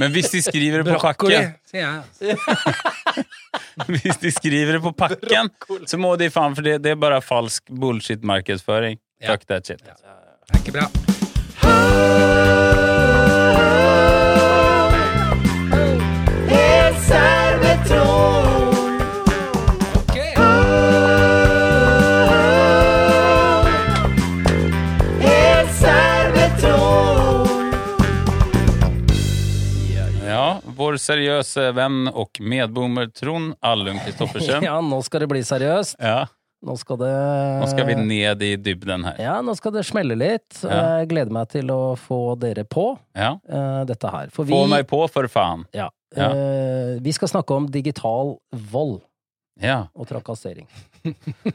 [0.00, 2.02] Men hvis de skriver det på Brokkoli, pakken, sier jeg.
[4.00, 5.52] hvis de skriver det på pakken,
[5.86, 8.98] så må de faen, for det, det er bare falsk bullshit-markedsføring.
[9.20, 9.34] Ja.
[9.34, 9.84] Fuck that shit.
[9.84, 9.94] Det
[10.54, 12.68] er ikke bra.
[31.00, 34.62] Seriøse venn og medboomer Trond Allum Kristoffersen.
[34.68, 35.96] Ja, nå skal det bli seriøst.
[36.00, 36.26] Ja,
[36.60, 37.10] Nå skal det
[37.56, 39.14] nå skal vi ned i dybden her.
[39.16, 40.58] Ja, nå skal det smelle litt.
[40.60, 40.98] Ja.
[41.00, 43.30] Jeg gleder meg til å få dere på Ja.
[43.48, 44.28] uh, dette her.
[44.28, 45.62] Vi, Få meg på, for faen.
[45.72, 48.98] ja, eh, vi skal snakke om digital vold
[49.60, 49.86] Ja.
[49.96, 50.68] og trakassering.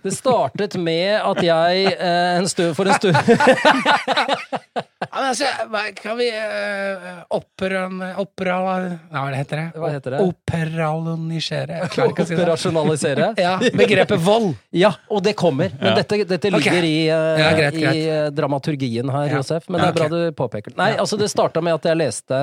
[0.02, 3.14] Det startet med at jeg uh, en stund, for en stund
[5.16, 7.86] men altså, hva- kan vi uh, opera...
[8.22, 9.66] opera ja, hva heter det?
[9.80, 10.20] Hva heter det?
[10.26, 11.80] Operalonisere.
[11.82, 12.44] Jeg klarer ikke å si det.
[12.44, 13.30] Operasjonalisere.
[13.46, 14.54] Ja, begrepet vold.
[14.76, 15.72] Ja, og det kommer.
[15.80, 15.96] Men Ja.
[16.02, 16.84] dette, dette ligger Ok.
[16.90, 17.96] i, eh, Ja, greit, greit.
[17.96, 19.38] i eh, dramaturgien her, Ja.
[19.42, 19.70] Josef.
[19.70, 20.12] Men Ja, det er bra ok.
[20.12, 20.78] du påpeker det.
[20.78, 22.42] Nei, altså det starta med at jeg leste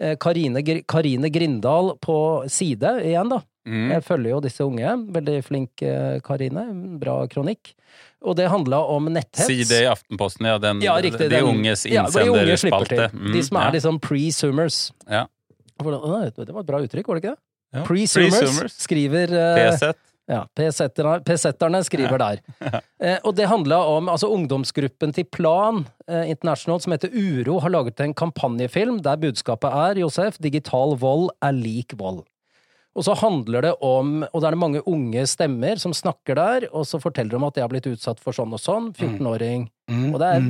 [0.00, 3.42] eh, Karine, Gr- Karine Grindal på side igjen, da.
[3.68, 3.90] Mm.
[3.92, 4.94] Jeg følger jo disse unge.
[5.12, 6.62] Veldig flink eh, Karine.
[6.98, 7.74] Bra kronikk.
[8.20, 9.46] Og det handla om netthets.
[9.48, 10.58] Si det i Aftenposten, ja.
[10.60, 11.30] Den, Ja, riktig.
[11.30, 12.42] de den- unges ja, de unge.
[13.12, 13.70] Mm, De som er ja.
[13.70, 14.92] liksom pre-zoomers.
[15.08, 15.26] Ja.
[15.80, 15.86] Det
[16.52, 17.38] var et bra uttrykk, var det ikke det?
[17.72, 17.84] Ja.
[17.86, 19.92] Pre-zoomers skriver uh.
[20.30, 22.40] Ja, P-setterne skriver der.
[23.00, 27.72] Eh, og det handla om altså ungdomsgruppen til Plan eh, International, som heter Uro, har
[27.72, 32.20] laget en kampanjefilm der budskapet er, Josef, digital vold er lik vold.
[33.00, 36.84] Og så handler det om Og det er mange unge stemmer som snakker der, og
[36.84, 38.90] så forteller de om at de har blitt utsatt for sånn og sånn.
[38.92, 39.64] 14-åring.
[39.88, 40.48] Mm, Og det er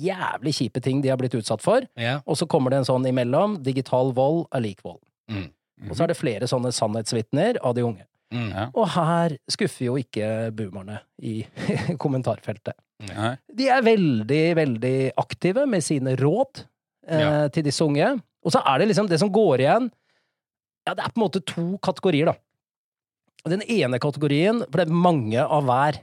[0.00, 1.84] jævlig kjipe ting de har blitt utsatt for.
[2.00, 2.20] Ja.
[2.24, 3.58] Og så kommer det en sånn imellom.
[3.62, 5.02] Digital vold er lik vold.
[5.28, 5.50] Mm.
[5.90, 8.06] Og så er det flere sånne sannhetsvitner av de unge.
[8.32, 8.48] Mm.
[8.54, 8.64] Ja.
[8.78, 11.42] Og her skuffer jo ikke boomerne i
[12.02, 12.76] kommentarfeltet.
[13.10, 13.34] Nei.
[13.56, 16.64] De er veldig, veldig aktive med sine råd
[17.08, 17.48] eh, Ja.
[17.52, 18.12] til disse unge.
[18.44, 19.90] Og så er det liksom det som går igjen
[20.90, 22.34] Ja, det er på en måte to kategorier, da.
[23.48, 26.00] Den ene kategorien, for det er mange av hver.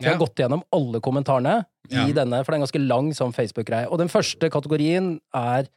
[0.00, 0.18] Vi har Ja.
[0.22, 3.86] gått gjennom alle kommentarene i denne, for det er en ganske lang sånn Facebook-greie.
[3.92, 5.68] Og den første kategorien er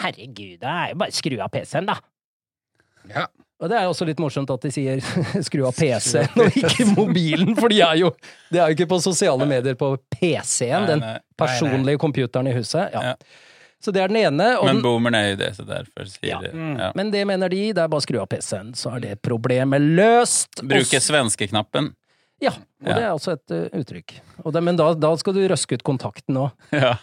[0.00, 1.98] Herregud, det er jo bare skru av PC-en, da.
[3.12, 3.26] Ja.
[3.60, 5.02] Og det er jo også litt morsomt at de sier
[5.46, 8.08] skru av PC-en og ikke mobilen, for de er jo,
[8.50, 11.04] de er jo ikke på sosiale medier på PC-en, den
[11.38, 12.88] personlige computeren i huset.
[12.96, 13.12] Ja.
[13.82, 14.46] Så det er den ene.
[14.60, 16.40] Og Men den, boomerne er jo det, så derfor sier Ja.
[16.40, 16.76] de Mm.
[16.78, 16.92] Ja.
[16.94, 19.82] men det mener de, det er bare å skru av PC-en, så er det problemet
[19.82, 20.62] løst.
[20.62, 21.94] Bruke svenskeknappen.
[22.42, 22.94] Ja, og Ja.
[22.94, 24.14] det er også et uh, uttrykk.
[24.44, 26.50] Og det, men da, da skal du røske ut kontakten òg.
[26.72, 26.96] Ja.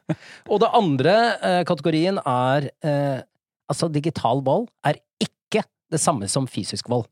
[0.48, 3.22] Og det andre uh, kategorien er uh,
[3.68, 7.08] Altså, digital vold er ikke det samme som fysisk vold.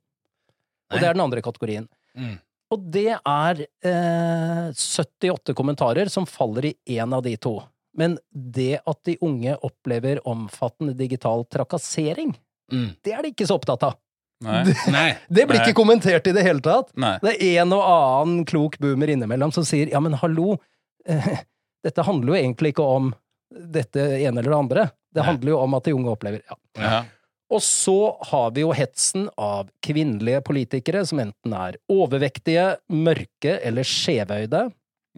[0.92, 1.00] Og Nei.
[1.00, 1.88] det er den andre kategorien.
[2.16, 2.36] Mm.
[2.70, 7.56] Og det er eh, 78 kommentarer som faller i én av de to.
[7.96, 12.34] Men det at de unge opplever omfattende digital trakassering,
[12.72, 12.94] Mm.
[13.04, 13.94] det er de ikke så opptatt av.
[14.42, 14.62] Nei.
[14.88, 15.10] Nei.
[15.28, 15.66] Det blir Nei.
[15.68, 16.94] ikke kommentert i det hele tatt.
[16.96, 20.56] Det er en og annen klok boomer innimellom som sier ja, men hallo,
[21.06, 21.42] eh,
[21.84, 23.10] dette handler jo egentlig ikke om
[23.52, 24.86] dette ene eller det andre.
[25.14, 26.56] Det handler jo om at de unge opplever ja.
[26.80, 27.02] Ja.
[27.52, 27.98] Og så
[28.32, 34.64] har vi jo hetsen av kvinnelige politikere som enten er overvektige, mørke eller skjevøyde,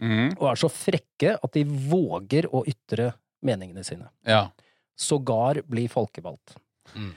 [0.01, 0.37] Mhm.
[0.37, 4.09] og er så frekke at de våger å ytre meningene sine.
[4.25, 4.49] ja.
[4.97, 6.55] Sågar bli folkevalgt.
[6.95, 7.11] Mm.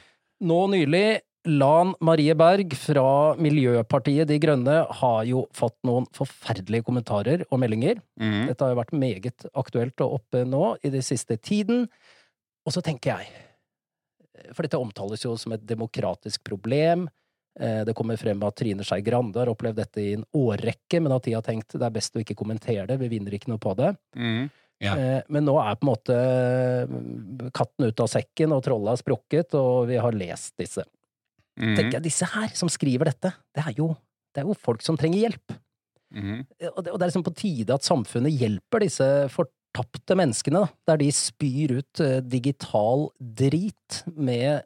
[0.44, 7.46] Nå nylig, Lan Marie Berg fra Miljøpartiet De Grønne har jo fått noen forferdelige kommentarer
[7.48, 8.02] og meldinger.
[8.20, 8.50] Mm.
[8.50, 11.86] Dette har jo vært meget aktuelt og oppe nå i den siste tiden.
[12.68, 17.08] Og så tenker jeg, for dette omtales jo som et demokratisk problem.
[17.60, 21.12] Eh, Det kommer frem at Trine Skei Grande har opplevd dette i en årrekke, men
[21.12, 23.60] at de har tenkt det er best å ikke kommentere det, vi vinner ikke noe
[23.60, 23.92] på det.
[24.16, 24.48] Mm.
[24.80, 24.94] Ja.
[24.96, 29.02] Eh, Men nå er på en måte eh, katten ut av sekken, og trollet har
[29.02, 30.86] sprukket, og vi har lest disse.
[31.60, 31.74] Mm.
[31.76, 33.90] Tenker jeg, disse her som skriver dette, det er jo,
[34.32, 35.58] det er jo folk som trenger hjelp.
[36.16, 36.40] Mm.
[36.72, 40.72] Og det, og det er liksom på tide at samfunnet hjelper disse fortapte menneskene, da,
[40.88, 44.64] der de spyr ut digital drit med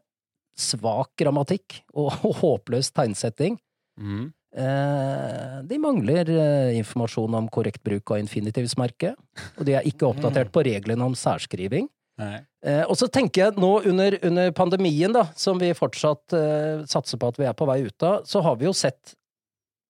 [0.57, 3.59] svak grammatikk og, håpløs tegnsetting.
[4.01, 4.33] Mm.
[4.55, 9.19] Eh, de mangler eh, informasjon om korrekt bruk av infinitivsmerket,
[9.59, 11.89] og de er ikke oppdatert på reglene om særskriving.
[12.23, 17.19] Eh, og så tenker jeg nå under, under pandemien, da, som vi fortsatt eh, satser
[17.19, 19.17] på at vi er på vei ut av, så har vi jo sett,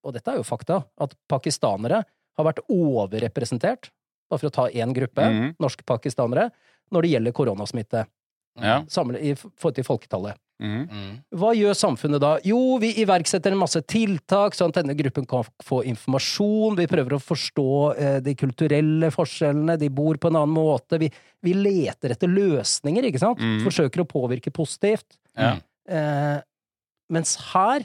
[0.05, 2.01] og dette er jo fakta, at pakistanere
[2.35, 3.91] har vært overrepresentert,
[4.33, 5.57] bare for å ta én gruppe, Mhm.
[5.61, 6.49] norske pakistanere,
[6.91, 8.07] når det gjelder koronasmitte.
[8.57, 8.85] Ja.
[8.87, 10.39] i forhold til folketallet.
[10.63, 10.85] Mm.
[10.87, 11.15] Mm.
[11.35, 12.33] Hva gjør samfunnet da?
[12.47, 16.77] Jo, vi iverksetter en masse tiltak, sånn at denne gruppen kan få informasjon.
[16.79, 17.67] Vi prøver å forstå
[17.99, 19.77] eh, de kulturelle forskjellene.
[19.81, 21.01] De bor på en annen måte.
[21.03, 21.11] Vi,
[21.45, 23.43] vi leter etter løsninger, ikke sant?
[23.43, 23.61] Mm.
[23.67, 25.19] Forsøker å påvirke positivt.
[25.35, 25.57] Ja.
[25.91, 26.39] Eh,
[27.13, 27.85] mens her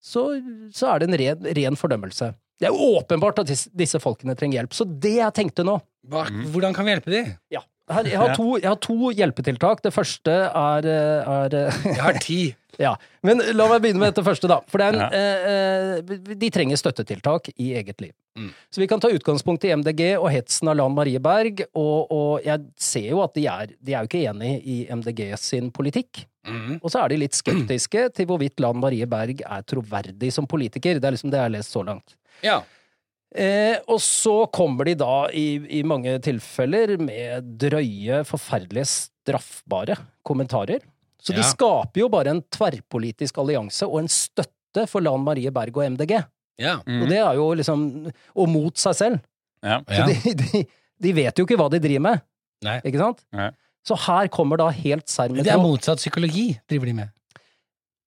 [0.00, 0.28] så,
[0.72, 2.30] så er det en ren, ren fordømmelse.
[2.56, 4.76] Det er jo åpenbart at disse, disse folkene trenger hjelp.
[4.78, 5.74] Så det jeg tenkte nå
[6.08, 6.46] Hva, Mm.
[6.54, 7.32] Hvordan kan vi hjelpe dem?
[7.52, 9.82] ja, her, jeg, har to, jeg har to hjelpetiltak.
[9.84, 12.40] Det første er, eh, er eh, Jeg har ti.
[12.76, 12.90] Ja,
[13.24, 14.58] men la meg begynne med dette første, da.
[14.68, 15.06] For er Ja.
[15.08, 15.44] eh,
[15.96, 18.12] eh, de trenger støttetiltak i eget liv.
[18.36, 18.50] Mm.
[18.68, 22.44] Så vi kan ta utgangspunkt i MDG og hetsen av Lan Marie Berg, og, og
[22.44, 26.26] jeg ser jo at de er, de er jo ikke enig i MDG sin politikk.
[26.44, 26.76] Mm.
[26.82, 31.00] Og så er de litt skeptiske til hvorvidt Lan Marie Berg er troverdig som politiker.
[31.00, 32.12] Det er liksom det jeg har lest så langt.
[32.44, 32.60] Ja.
[33.36, 40.84] Eh, og så kommer de da i, i mange tilfeller med drøye, forferdelige, straffbare kommentarer.
[41.20, 45.76] Så de skaper jo bare en tverrpolitisk allianse og en støtte for Lan Marie Berg
[45.76, 46.14] og MDG.
[46.62, 46.78] Ja.
[46.86, 47.02] Mm.
[47.02, 49.24] Og det er jo liksom Og mot seg selv.
[49.60, 49.82] Ja.
[49.84, 50.62] Så de, de,
[51.04, 52.22] de vet jo ikke hva de driver med,
[52.64, 52.78] Nei.
[52.86, 53.20] ikke sant?
[53.36, 53.50] Nei.
[53.86, 57.12] Så her kommer da helt serr med Det er motsatt psykologi driver de med.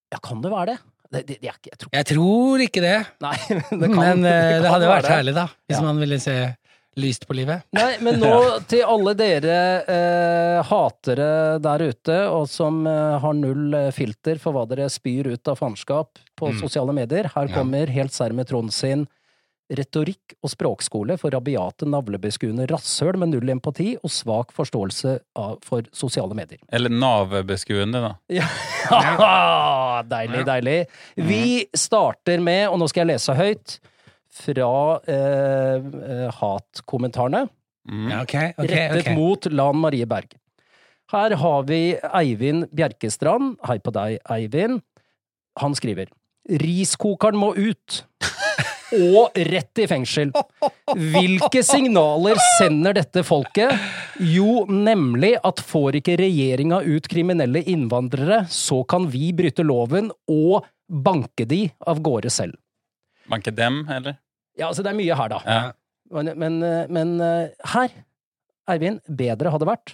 [0.09, 0.79] Ja, kan det være det?
[1.11, 3.35] Det, det, det er ikke, jeg tror Jeg tror ikke det, Nei,
[3.81, 5.47] det kan, men eh, det kan hadde vært herlig, da.
[5.67, 5.85] Hvis Ja.
[5.87, 6.35] man ville se
[6.99, 7.61] lyst på livet.
[7.77, 8.31] Nei, men nå
[8.71, 11.29] til alle dere eh, hatere
[11.63, 15.59] der ute, og som eh, har null eh, filter for hva dere spyr ut av
[15.61, 16.59] faenskap på Mm.
[16.59, 17.29] sosiale medier.
[17.35, 17.53] Her Ja.
[17.55, 19.07] kommer helt serr med Trond sin
[19.77, 25.85] retorikk og språkskole for rabiate, navlebeskuende rasshøl med null empati og svak forståelse av, for
[25.95, 26.61] sosiale medier.
[26.73, 28.15] Eller navebeskuende, da.
[28.33, 28.49] Ja.
[30.15, 30.79] deilig, deilig.
[31.29, 31.45] Vi
[31.77, 33.79] starter med, og nå skal jeg lese høyt,
[34.39, 34.73] fra
[35.09, 37.47] eh, eh, hatkommentarene
[37.89, 38.21] Mm.
[38.21, 39.15] Okay, ok, ok, rettet okay.
[39.15, 40.35] mot Lan Marie Berg.
[41.09, 43.55] Her har vi Eivind Bjerkestrand.
[43.65, 44.83] Hei på deg, Eivind.
[45.59, 46.11] Han skriver
[46.61, 48.03] Riskokeren må ut.
[48.95, 50.31] Og rett i fengsel.
[51.13, 53.73] Hvilke signaler sender dette folket?
[54.23, 60.65] Jo, nemlig at får ikke regjeringa ut kriminelle innvandrere, så kan vi bryte loven og
[60.89, 62.57] banke de av gårde selv.
[63.29, 64.17] Banke dem, eller?
[64.57, 65.41] Ja, altså det er mye her, da.
[65.45, 65.59] Ja.
[66.09, 66.55] Men, men,
[66.89, 67.91] men eh, her,
[68.69, 69.91] Eivind, bedre hadde vært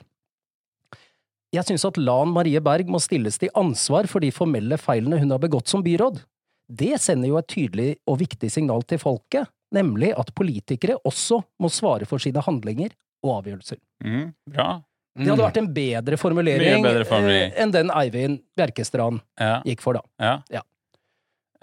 [1.51, 5.35] Jeg syns at Lan Marie Berg må stilles til ansvar for de formelle feilene hun
[5.35, 6.21] har begått som byråd.
[6.67, 11.69] Det sender jo et tydelig og viktig signal til folket, nemlig at politikere også må
[11.69, 12.91] svare for sine handlinger
[13.23, 13.77] og avgjørelser.
[14.03, 14.33] Mm.
[14.49, 14.81] Bra.
[15.15, 17.51] Det hadde vært en bedre formulering, bedre formulering.
[17.53, 19.61] eh, enn den Eivind Bjerkestrand Ja.
[19.63, 20.01] gikk for, da.
[20.19, 20.41] ja.
[20.51, 20.61] Ja.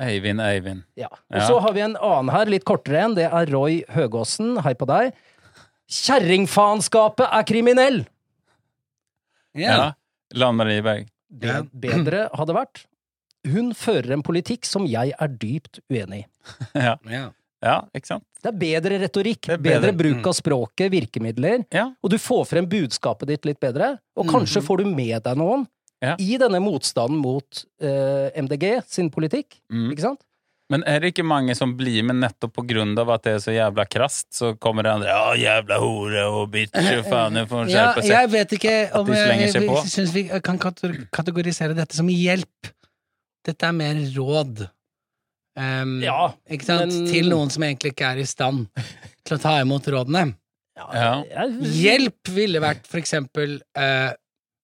[0.01, 0.85] Eivind, Eivind.
[0.97, 1.09] Ja.
[1.13, 1.47] Og Ja.
[1.47, 3.15] så har vi en annen her, litt kortere en.
[3.15, 4.57] Det er Roy Høgåsen.
[4.63, 5.13] Hei på deg.
[5.89, 8.07] Kjerringfaenskapet er kriminell!
[9.55, 9.77] Ja.
[9.77, 9.93] Ja.
[10.35, 11.09] Lan Marie Berg.
[11.29, 12.87] Det bedre hadde vært.
[13.49, 16.27] Hun fører en politikk som jeg er dypt uenig i.
[16.79, 16.97] Ja.
[17.11, 17.25] Ja.
[17.63, 18.25] ja, ikke sant?
[18.43, 19.93] Det er bedre retorikk, er bedre.
[19.93, 21.89] bedre bruk av språket, virkemidler, Ja.
[22.03, 25.67] og du får frem budskapet ditt litt bedre, og kanskje får du med deg noen
[26.03, 26.17] Ja.
[26.19, 29.93] i denne motstanden mot uh, MDG sin politikk, Mm.
[29.95, 30.21] ikke sant?
[30.73, 33.41] Men er det ikke mange som blir med nettopp på grunn av at det er
[33.45, 37.47] så jævla krast, så kommer det andre Ja, jævla hore og bitch og faen, hun
[37.51, 38.11] får skjerpe seg.
[38.15, 40.59] jeg vet ikke om jeg, jeg, jeg syns vi kan
[41.13, 42.73] kategorisere dette som hjelp.
[43.45, 44.69] Dette er mer råd.
[45.59, 46.93] Um, Ja, ikke sant?
[46.93, 48.69] men- Til noen som egentlig ikke er i stand
[49.25, 50.35] til å ta imot rådene.
[50.77, 51.23] Ja.
[51.23, 54.15] jeg- Hjelp ville vært for eksempel uh,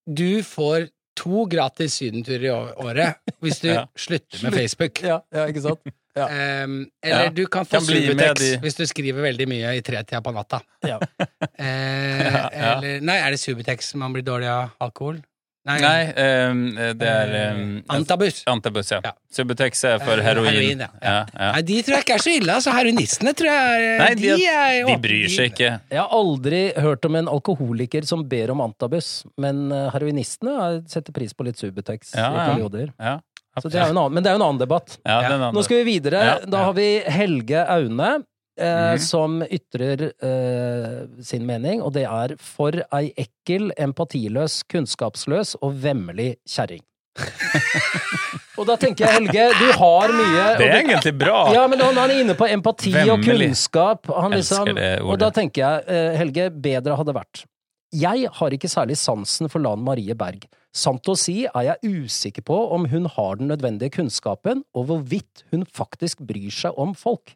[0.08, 3.84] Du får to gratis sydenturer i året hvis du Ja.
[3.94, 5.02] slutter med Facebook.
[5.02, 5.80] Ja, ja, ikke sant?
[6.16, 6.24] Ja.
[6.64, 7.30] Um, eller Ja.
[7.30, 10.62] du kan få Subutex de- hvis du skriver veldig mye i tretida på natta.
[10.82, 10.98] Ja.
[11.58, 12.78] Eh, Ja, ja.
[12.78, 15.20] Eller Nei, er det Subutex man blir dårlig av alkohol?
[15.66, 15.80] Nei.
[15.82, 16.60] Nei, ehm,
[16.96, 18.42] det er Eh, ehm, Antabus.
[18.46, 19.00] Antabus, ja.
[19.04, 19.12] Ja.
[19.30, 20.46] Subutex er for Eh, heroin.
[20.54, 20.88] heroin, ja.
[21.02, 21.52] ja, ja.
[21.52, 22.52] Nei, de tror jeg ikke er så ille.
[22.54, 25.80] Altså, heroinistene tror jeg er Nei, de, er de bryr seg ikke.
[25.90, 31.12] Jeg har aldri hørt om en alkoholiker som ber om antabus, men eh, heroinistene setter
[31.12, 32.94] pris på litt Subutex Ja, i perioder.
[32.98, 33.18] Ja,
[33.60, 34.96] Så det er jo en annen, men det er jo en annen debatt.
[35.04, 35.28] ja, Ja.
[35.36, 36.24] den Nå skal vi videre.
[36.24, 38.22] Ja, Da har vi Helge Aune,
[38.58, 38.98] eh, Mhm.
[39.00, 46.36] som ytrer eh, sin mening, og det er for ei ekkel, empatiløs, kunnskapsløs og vemmelig
[46.48, 46.82] kjerring.
[48.58, 51.38] og da tenker jeg, Helge, du har mye Det er du- egentlig bra.
[51.54, 54.06] Ja, men han er inne på empati og kunnskap.
[54.14, 54.68] Han liksom,
[55.02, 57.44] og da tenker jeg, eh, Helge, bedre hadde vært.
[57.94, 60.44] Jeg har ikke særlig sansen for Lan Marie Berg.
[60.76, 65.42] Sant å si er jeg usikker på om hun har den nødvendige kunnskapen, og hvorvidt
[65.50, 67.32] hun faktisk bryr seg om folk.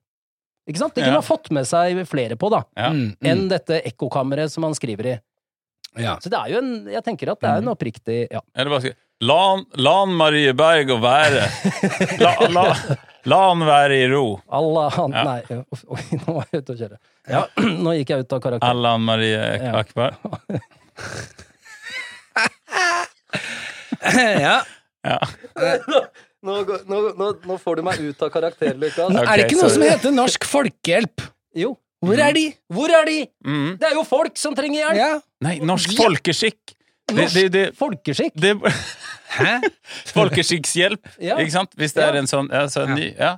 [0.68, 0.94] Ikke sant?
[0.94, 1.20] Det kunne Ja.
[1.20, 2.90] ha fått med seg flere på, da, Ja.
[2.90, 3.26] Mm, mm.
[3.32, 5.20] enn dette ekkokammeret som han skriver i.
[5.98, 6.16] Ja.
[6.22, 8.40] Så det er jo en Jeg tenker at det er en oppriktig Ja.
[8.56, 8.96] Eller bare skrive
[9.76, 11.42] Lan, Marie Berg å være.
[12.18, 12.74] La, la,
[13.30, 14.40] la han være i ro.
[14.50, 15.22] Allah han Ja.
[15.28, 16.96] Nei, oi, nå var jeg ute å kjøre.
[17.30, 17.42] Ja,
[17.84, 18.66] nå gikk jeg ut av karakter.
[18.72, 19.76] Allan Marie Ja.
[19.78, 20.16] Akbar.
[24.40, 24.62] ja.
[25.04, 25.18] Ja.
[26.42, 26.56] Nå,
[26.90, 28.98] nå, nå, nå får du meg ut av karakter, Lukas.
[29.12, 29.74] Okay, er det ikke noe sorry.
[29.76, 31.22] som heter Norsk Folkehjelp?
[31.54, 31.76] Jo.
[32.02, 32.44] Hvor er de?
[32.74, 33.18] Hvor er de?
[33.46, 33.68] Mm.
[33.78, 34.98] Det er jo folk som trenger hjelp!
[34.98, 35.10] Ja.
[35.46, 36.74] Nei, norsk folkeskikk.
[37.06, 38.34] Det, Norsk det, det, folkeskikk.
[38.42, 38.56] det,
[39.38, 39.52] Hæ?
[40.16, 41.36] folkeskikkshjelp, Ja.
[41.38, 41.72] ikke sant?
[41.78, 42.10] Hvis det Ja.
[42.10, 43.36] er en sånn ja, så en ny, ja.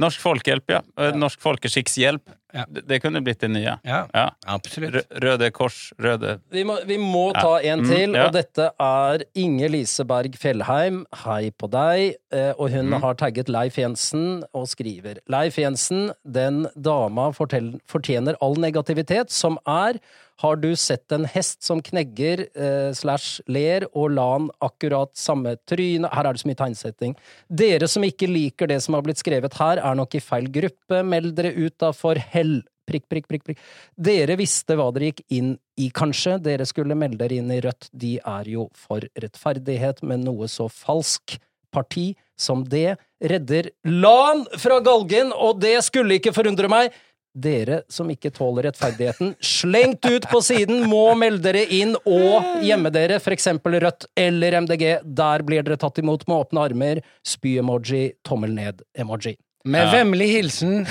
[0.00, 0.80] Norsk folkehjelp, ja.
[1.16, 2.22] Norsk folkeskikkshjelp.
[2.52, 2.64] Ja.
[2.66, 3.76] Det, kunne blitt det nye.
[3.86, 4.30] Ja, Ja.
[4.50, 5.04] absolutt.
[5.22, 7.40] Røde Kors, Røde Vi må, vi må Ja.
[7.44, 8.24] ta en Mm, til, ja.
[8.26, 11.04] og dette er Inge Lise Berg Fjellheim.
[11.24, 12.16] Hei på deg.
[12.32, 13.00] Eh, Og hun Mm.
[13.02, 20.00] har tagget Leif Jensen og skriver Leif Jensen, den dama fortjener all negativitet som er.
[20.40, 25.56] Har du sett en hest som knegger eh, slash ler og la han akkurat samme
[25.68, 27.14] tryne Her er det så mye tegnsetting.
[27.48, 31.02] Dere som ikke liker det som har blitt skrevet her, er nok i feil gruppe.
[31.04, 32.60] Meld dere ut da, for hell...
[32.90, 33.60] Prikk, prikk, prikk, prikk.
[33.94, 36.40] Dere visste hva dere gikk inn i, kanskje.
[36.42, 37.86] Dere skulle melde dere inn i Rødt.
[37.94, 41.36] De er jo for rettferdighet, men noe så falsk.
[41.70, 46.96] Parti som det redder LAN fra galgen, og det skulle ikke forundre meg.
[47.34, 52.90] Dere som ikke tåler rettferdigheten, slengt ut på siden, må melde dere inn og gjemme
[52.90, 54.86] dere, for eksempel Rødt eller MDG.
[55.04, 57.00] Der blir dere tatt imot med åpne armer.
[57.22, 59.36] Spy-emoji, tommel ned-emoji.
[59.62, 59.90] Med Ja.
[59.92, 60.86] vemmelig hilsen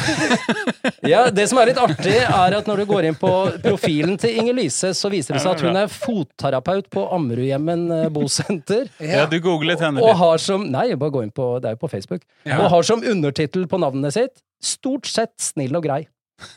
[1.01, 3.31] Ja, Det som er litt artig, er at når du går inn på
[3.63, 8.85] profilen til Inger-Lise, så viser det seg at hun er fotterapeut på Ammerudhjemmen eh, bosenter.
[9.01, 11.81] Ja, du googlet henne Og har som Nei, bare gå inn på Det er jo
[11.81, 12.21] på Facebook.
[12.45, 12.59] Ja.
[12.61, 16.03] Og har som undertittel på navnet sitt Stort sett snill og grei.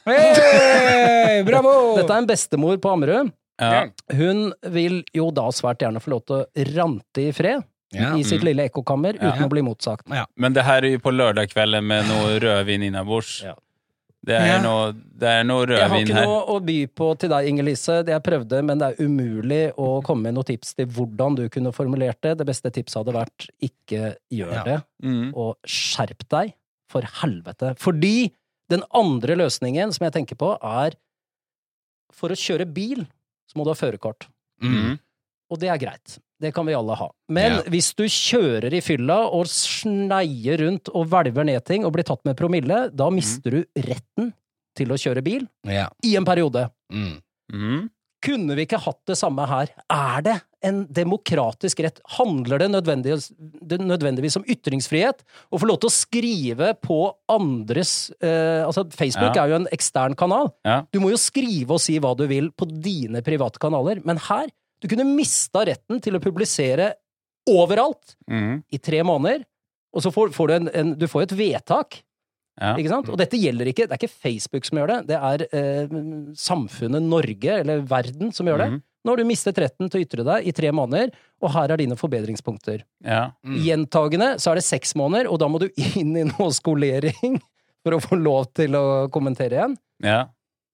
[0.06, 1.72] Hey, Bravo!
[1.98, 3.32] Dette er en bestemor på Ammerud.
[3.62, 3.84] Ja.
[4.16, 8.14] Hun vil jo da svært gjerne få lov til å rante i fred Ja.
[8.16, 8.44] i sitt Mm.
[8.48, 10.08] lille ekkokammer uten å bli motsagt.
[10.36, 13.42] Men det her er jo på lørdag kveld med noe rødvin innabords.
[13.44, 13.54] Ja.
[14.24, 14.62] Det er Ja.
[14.62, 16.24] noe, det er noe Jeg har rødvin ikke her.
[16.26, 18.04] noe å by på til deg, Inger-Lise.
[18.04, 21.48] Det jeg prøvde, men det er umulig å komme med noen tips til hvordan du
[21.48, 22.38] kunne formulert det.
[22.38, 24.62] Det beste tipset hadde vært ikke gjør Ja.
[24.64, 25.32] det, Mm.
[25.36, 26.54] og skjerp deg,
[26.88, 27.76] for helvete.
[27.78, 28.30] Fordi
[28.72, 30.96] den andre løsningen som jeg tenker på, er
[32.12, 33.04] for å kjøre bil,
[33.48, 34.26] så må du ha førerkort.
[34.64, 34.98] Mm.
[35.52, 36.18] Og det er greit.
[36.42, 37.06] Det kan vi alle ha.
[37.30, 37.62] Men Ja.
[37.70, 42.24] hvis du kjører i fylla og sneier rundt og hvelver ned ting og blir tatt
[42.26, 44.32] med promille, da mister du retten
[44.74, 45.88] til å kjøre bil Ja.
[46.02, 46.70] i en periode.
[46.90, 47.90] Mm.
[48.22, 49.70] Kunne vi ikke hatt det samme her?
[49.90, 51.98] Er det en demokratisk rett?
[52.18, 55.24] Handler det nødvendigvis, det nødvendigvis om ytringsfrihet?
[55.50, 56.98] Å få lov til å skrive på
[57.34, 59.42] andres eh, Altså, Facebook Ja.
[59.44, 60.52] er jo en ekstern kanal.
[60.64, 60.82] Ja.
[60.94, 64.00] Du må jo skrive og si hva du vil på dine private kanaler.
[64.06, 64.46] Men her,
[64.80, 66.92] du kunne mista retten til å publisere
[67.50, 68.62] overalt Mm.
[68.70, 69.42] i tre måneder.
[69.92, 72.02] Og så får, får du en, en Du får et vedtak.
[72.60, 72.74] Ja.
[72.76, 73.08] Ikke sant?
[73.08, 75.94] Og dette gjelder ikke Det er ikke Facebook som gjør det, det er eh,
[76.36, 78.70] samfunnet Norge, eller verden, som gjør det.
[78.74, 78.82] Mhm.
[79.02, 81.10] Nå har du mistet retten til å ytre deg i tre måneder,
[81.42, 82.84] og her er dine forbedringspunkter.
[83.02, 83.32] Ja.
[83.42, 83.56] Mm.
[83.64, 85.66] Gjentagende så er det seks måneder, og da må du
[85.98, 87.40] inn i noe skolering
[87.82, 88.84] for å få lov til å
[89.14, 89.76] kommentere igjen.
[90.04, 90.22] ja.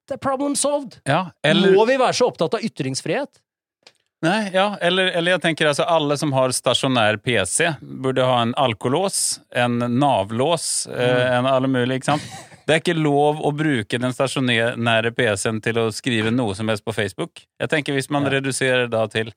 [0.08, 0.94] Det er problem solved!
[1.04, 1.26] ja.
[1.44, 3.42] Eller, Må vi være så opptatt av ytringsfrihet?
[4.22, 4.76] Nej, ja.
[4.80, 9.78] Eller, eller jeg tenker altså alle som har stasjonær PC, burde ha en alkolås, en
[9.98, 12.28] navlås, eh, en alle mulig, ikke sant?
[12.68, 16.84] Det er ikke lov å bruke den stasjonære PC-en til å skrive noe som helst
[16.84, 17.46] på Facebook.
[17.60, 18.34] Jeg tenker hvis man Ja.
[18.38, 19.32] reduserer da til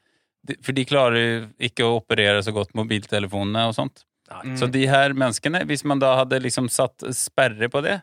[0.66, 4.04] For de klarer jo ikke å operere så godt mobiltelefonene og sånt.
[4.44, 4.56] Mm.
[4.58, 8.02] Så de her menneskene, hvis man da hadde liksom satt sperre på det,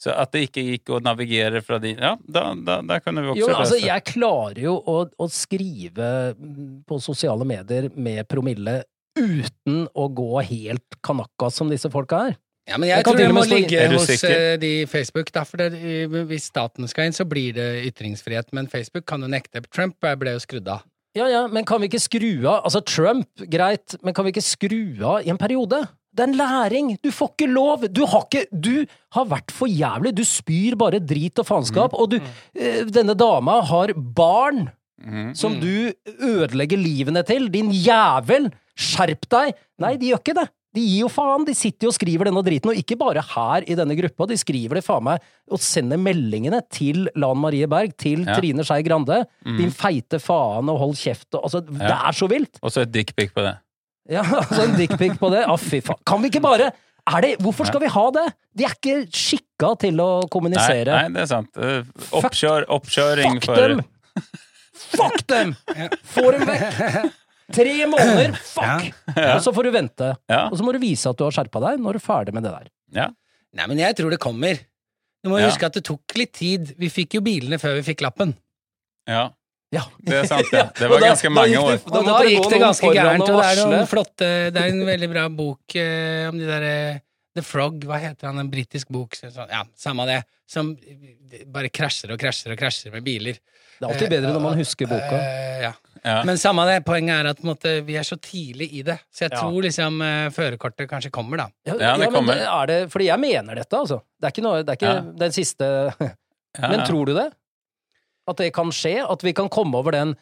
[0.00, 3.32] så at det ikke gikk å navigere fra de Ja, da, da, da kunne vi
[3.34, 6.12] også Jo, altså, jeg klarer jo å, å skrive
[6.88, 8.80] på sosiale medier med promille
[9.18, 12.38] uten å gå helt kanakka som disse folka er.
[12.70, 16.22] Ja, men Jeg jeg, tror det må ligge hos eh, de Facebook, Derfor for det,
[16.30, 19.64] hvis staten skal inn, så blir det ytringsfrihet, men Facebook kan jo nekte.
[19.74, 20.86] Trump ble jo skrudd av.
[21.18, 24.46] Ja, ja, men kan vi ikke skru av Altså, Trump, greit, men kan vi ikke
[24.46, 25.82] skru av i en periode?
[26.16, 26.88] Det er en læring!
[27.04, 27.84] Du får ikke lov!
[27.94, 30.10] Du har ikke Du har vært for jævlig!
[30.18, 34.68] Du spyr bare drit og faenskap, og du eh, Denne dama har barn
[35.00, 35.30] Mhm.
[35.34, 37.46] som du ødelegger livene til!
[37.48, 38.50] Din jævel!
[38.76, 39.54] Skjerp deg!
[39.80, 40.44] Nei, de gjør ikke det!
[40.76, 41.46] De gir jo faen!
[41.48, 44.36] De sitter jo og skriver denne driten, og ikke bare her i denne gruppa, de
[44.38, 48.36] skriver det faen meg og sender meldingene til Lan Marie Berg, til Ja.
[48.36, 49.22] Trine Skei Grande.
[49.46, 52.60] Din feite faen og hold kjeft og Altså, det er så vilt!
[52.62, 53.56] Og så et dickpic på det.
[54.16, 55.44] Ja, altså en dickpic på det.
[55.46, 55.98] Å, fy faen.
[56.08, 56.70] Kan vi ikke bare
[57.10, 58.24] er det, Hvorfor skal vi ha det?
[58.56, 60.92] De er ikke skikka til å kommunisere.
[60.94, 61.50] nei, det er sant.
[61.56, 61.86] Eh,
[62.18, 63.82] Oppkjør, oppkjøring Fuck for dem!
[64.80, 65.54] Fuck dem!
[66.14, 67.10] Få dem vekk!
[67.50, 68.84] Tre måneder, fuck!
[69.16, 70.10] Og så får du vente.
[70.30, 70.44] Ja.
[70.52, 72.46] Og så må du vise at du har skjerpa deg når du er ferdig med
[72.46, 72.68] det der.
[72.94, 73.08] Ja.
[73.58, 74.60] Nei, men jeg tror det kommer.
[75.24, 76.70] Du må huske at det tok litt tid.
[76.78, 78.36] Vi fikk jo bilene før vi fikk lappen.
[79.10, 79.28] ja.
[79.72, 79.84] Ja.
[80.02, 80.64] Det er sant, det.
[80.78, 81.76] Det var da- ganske da mange gikk år.
[81.78, 84.72] det- Og da gikk det ganske gærent, og og det er noen flotte Det er
[84.74, 86.74] en veldig bra bok eh, om de derre
[87.38, 90.24] The Frog, hva heter han, en britisk bok så- Ja, samme det.
[90.50, 90.72] Som
[91.46, 93.38] bare krasjer og krasjer og krasjer med biler.
[93.80, 95.16] Det er alltid bedre når man husker boka.
[95.22, 95.72] Eh, ja.
[96.04, 96.22] Ja.
[96.24, 98.98] Men samme det, poenget er at på en måte, vi er så tidlig i det.
[99.14, 99.40] Så jeg Ja.
[99.44, 101.46] tror liksom eh, førerkortet kanskje kommer, da.
[101.64, 102.34] Ja, Ja, det men kommer.
[102.42, 104.00] er det, fordi jeg mener dette, altså.
[104.20, 105.00] Det er ikke, noe, det er ikke Ja.
[105.22, 105.94] den siste
[106.58, 107.30] Ja, Men tror du det?
[108.28, 108.98] At det kan skje?
[109.08, 110.16] At vi kan komme over den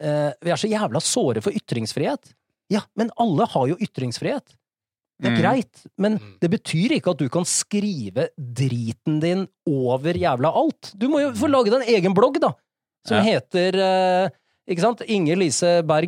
[0.00, 2.32] eh, Vi er så jævla såre for ytringsfrihet.
[2.70, 4.56] Ja, men alle har jo ytringsfrihet.
[5.20, 5.42] Det er Mm.
[5.42, 6.38] greit, men Mm.
[6.40, 10.94] det betyr ikke at du kan skrive driten din over jævla alt.
[10.96, 12.52] Du må jo få lage deg en egen blogg, da,
[13.04, 13.22] som Ja.
[13.36, 14.28] heter eh,
[14.70, 15.00] ikke sant?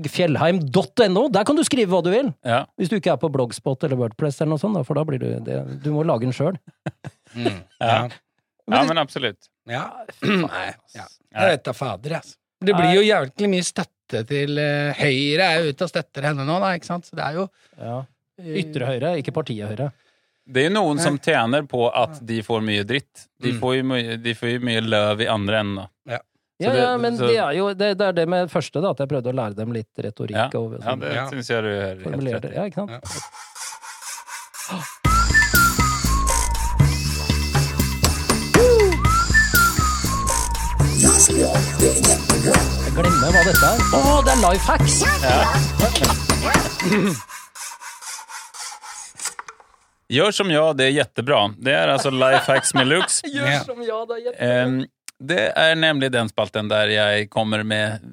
[0.02, 1.28] Inger-Lise-Berg-Fjellheim.no.
[1.32, 2.32] Der kan du skrive hva du vil.
[2.44, 2.64] Ja.
[2.78, 5.18] Hvis du ikke er på Blogspot eller Wordpress eller noe sånt, da, for da blir
[5.22, 6.56] du det, Du må lage den sjøl.
[7.36, 7.62] Ja.
[8.70, 9.48] ja, men absolutt.
[9.70, 9.84] Ja.
[10.22, 11.04] Nei, ja.
[11.32, 12.36] Jeg vet da fader, altså.
[12.62, 16.44] Det blir jo jævlig mye støtte til uh, Høyre er jo ute og støtter henne
[16.46, 17.06] nå, da, ikke sant?
[17.08, 17.48] Så det er jo
[17.78, 18.02] Ja.
[18.42, 19.90] Ytre høyre, ikke partiet høyre.
[20.48, 23.28] Det er jo noen som tjener på at de får mye dritt.
[23.40, 23.58] De Mm.
[23.60, 25.76] får jo mye, de får jo mye løv i andre enden.
[25.76, 26.18] da.
[26.62, 28.80] Ja, det- ja, men så- det er jo det, det er det med det første,
[28.82, 31.00] da, at jeg prøvde å lære dem litt retorikk Ja, og ja sånn.
[31.00, 31.26] det Ja.
[31.30, 32.54] syns jeg du er helt rett i.
[32.54, 32.90] Ja, ikke sant?
[41.32, 43.78] Jeg glemmer hva dette er.
[43.96, 44.96] Å, det er life hacks!
[50.12, 51.54] Gör som jag, det er jättebra.
[51.56, 53.20] Det er altså Life Lifehacks med Lux.
[53.32, 54.48] Gjør som ja, det er jättebra.
[54.48, 54.84] Ehm,
[55.18, 58.04] det er nemlig den spalten der jeg kommer med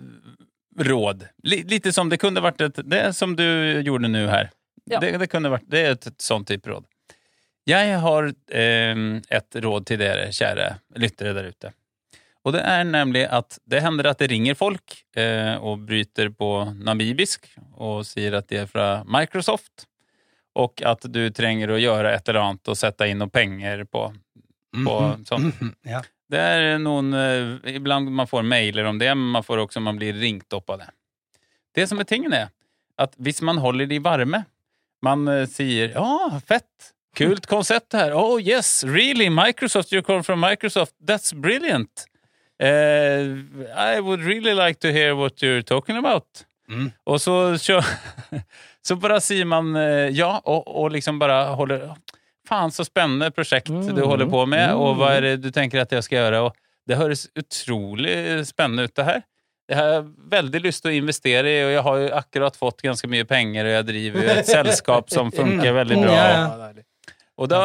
[0.79, 1.27] råd.
[1.43, 3.43] Litt som det kunne vært et det som du
[3.83, 4.53] gjorde nå her.
[4.87, 5.01] Ja.
[5.03, 6.87] Det, det kunne vært, det er et, et sånn type råd.
[7.67, 10.71] Jeg har eh, et råd til dere, kjære
[11.03, 11.75] lyttere der ute.
[12.43, 16.49] Och det er nemlig at det hender at det ringer folk eh, og bryter på
[16.79, 19.89] namibisk og sier at det er fra Microsoft
[20.59, 24.07] og at du trenger å gjøre et eller annet og sette inn noen penger på,
[24.71, 25.25] på mm -hmm.
[25.25, 25.41] sånn.
[25.41, 25.75] Mm -hmm.
[25.83, 26.01] Ja.
[26.29, 29.97] Det er noen eh, ibland man får mailer om det, men man får også man
[29.97, 30.89] blir ringt opp av det.
[31.75, 32.49] Det som er tingen er,
[32.97, 34.45] at hvis man holder de varme,
[35.01, 40.39] man eh, sier ja, fett, kult konsept her, oh yes, really, Microsoft, you come from
[40.39, 42.05] Microsoft, that's brilliant.
[42.59, 43.21] Eh,
[43.95, 46.45] I would really like to hear what you're talking about.
[46.69, 46.91] Mm.
[47.05, 47.85] Og så, kjør,
[48.87, 51.89] så bare sier man eh, ja, og, og liksom bare holder
[52.49, 55.91] Faen, så spennende prosjekt du håller på med, og hva er det du tenker at
[55.93, 56.39] jeg skal gjøre?
[56.47, 56.55] Og
[56.89, 58.15] det høres utrolig
[58.47, 59.19] spennende ut, det her.
[59.69, 63.09] Jeg har veldig lyst til å investere i, og jeg har jo akkurat fått ganske
[63.11, 66.15] mye penger, og jeg driver jo et selskap som funker veldig bra.
[66.15, 66.85] Ja, ja.
[67.39, 67.61] Og da,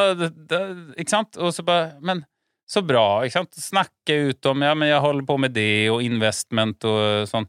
[0.52, 0.60] da
[1.00, 1.34] Ikke sant?
[1.42, 2.20] Og så bare Men
[2.66, 3.24] så bra.
[3.24, 3.54] ikke sant?
[3.60, 7.46] Snakke ut om ja, men jeg holder på med det, og investment og sånn.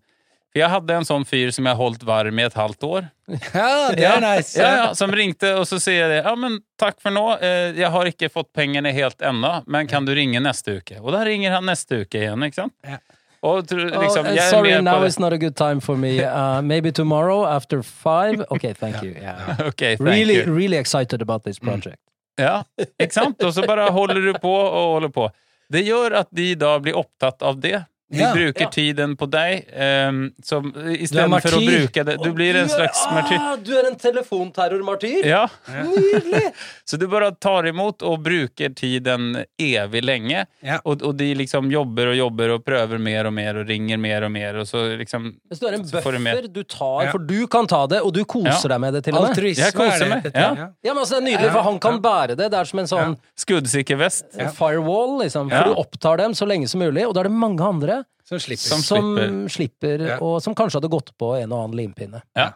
[0.56, 3.08] For jeg hadde en sånn fyr som jeg holdt varm i et halvt år.
[3.54, 4.56] ja, det er nice.
[4.60, 6.22] Ja, ja, som ringte, og så sier jeg det.
[6.24, 7.26] Ja, men takk for nå.
[7.44, 11.02] Eh, Jeg har ikke fått pengene helt ennå, men kan du ringe neste uke?
[11.04, 12.76] Og da ringer han neste uke igjen, ikke sant?
[12.88, 13.02] Ja.
[13.46, 16.16] Og Oh, liksom, er sorry, now is not a good time for me.
[16.24, 18.42] Uh, maybe tomorrow after five?
[18.50, 19.12] Okay, thank you.
[19.12, 19.58] Yeah.
[19.70, 20.52] okay, thank Really, you.
[20.54, 22.00] really excited about this project.
[22.40, 22.64] Ja,
[23.00, 23.42] ikke sant?
[23.44, 25.28] Og så bare holder du på og holder på.
[25.72, 27.80] Det gjør at de da blir opptatt av det.
[28.12, 28.70] De Ja, bruker ja.
[28.70, 29.66] tiden på deg,
[30.10, 33.40] um, som Du er istedenfor å bruke det Du blir en slags martyr.
[33.42, 35.26] Ah, du er en telefonterrormartyr!
[35.26, 35.48] Ja.
[35.68, 36.52] Nydelig!
[36.86, 40.44] Så du bare tar imot og bruker tiden evig lenge.
[40.62, 40.78] Ja.
[40.86, 44.28] Og, og de liksom jobber og jobber og prøver mer og mer og ringer mer
[44.28, 47.12] og mer, og så liksom Hvis du er en Så du buffer du tar, Ja.
[47.12, 48.76] for du kan ta det, og du koser Ja.
[48.76, 49.34] deg med det, til og med.
[49.34, 50.10] Altruisme Jeg koser er det.
[50.14, 50.70] meg, ja.
[50.86, 52.52] Ja, men altså, det er nydelig, for han kan bære det.
[52.54, 54.26] Det er som en sånn Skuddsikker vest.
[54.38, 54.52] Ja.
[54.54, 55.50] firewall, liksom.
[55.50, 55.64] For Ja.
[55.64, 58.70] du opptar dem så lenge som mulig, og da er det mange andre Som slipper.
[58.70, 60.18] Som som slipper, Ja.
[60.20, 62.22] og som kanskje hadde gått på en og annen limpinne.
[62.36, 62.54] Ja.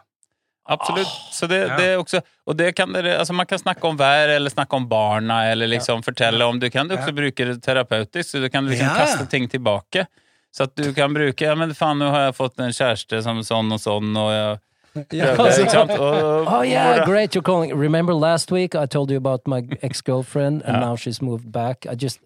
[0.68, 1.08] Absolutt.
[1.32, 4.28] Så det, det er også Og det kan dere Altså, man kan snakke om vær,
[4.36, 7.12] eller snakke om barna, eller liksom fortelle om Du kan du også Ja.
[7.12, 8.94] bruke det terapeutisk, så du kan liksom Ja.
[8.94, 10.06] kaste ting tilbake.
[10.52, 13.40] Så at du kan bruke Ja, men faen, nå har jeg fått en kjæreste som
[13.40, 14.60] sånn og sånn, og jeg
[15.12, 15.90] Ja, altså- ikke sant?
[15.90, 17.72] Og, Oh yeah, great you're calling.
[17.76, 20.80] Remember last week I told you about my ex-girlfriend and Ja.
[20.80, 21.86] now she's moved back.
[21.90, 22.18] I just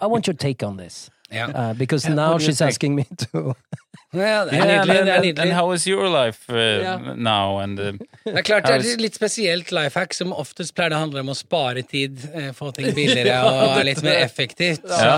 [0.00, 1.10] I want your take on this.
[1.32, 1.46] Ja.
[1.48, 3.54] Uh, because Yeah, now she's asking me to
[4.12, 4.96] Ja, det er Yeah, nydelig.
[4.98, 5.42] and, Det er and, nydelig.
[5.44, 7.14] and how is your life uh, yeah.
[7.16, 7.60] now?
[7.62, 7.92] And uh,
[8.24, 11.22] Det er klart det er litt spesielt life hack, som oftest pleier det å handle
[11.22, 14.82] om å spare tid, eh, få ting billigere og litt mer effektivt.
[14.82, 15.12] Så,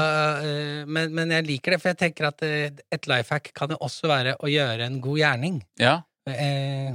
[0.45, 3.73] eh, men, men jeg liker det, for jeg tenker at eh, et life hack kan
[3.73, 5.63] jo også være å gjøre en god gjerning.
[5.81, 6.03] ja.
[6.29, 6.93] Eh,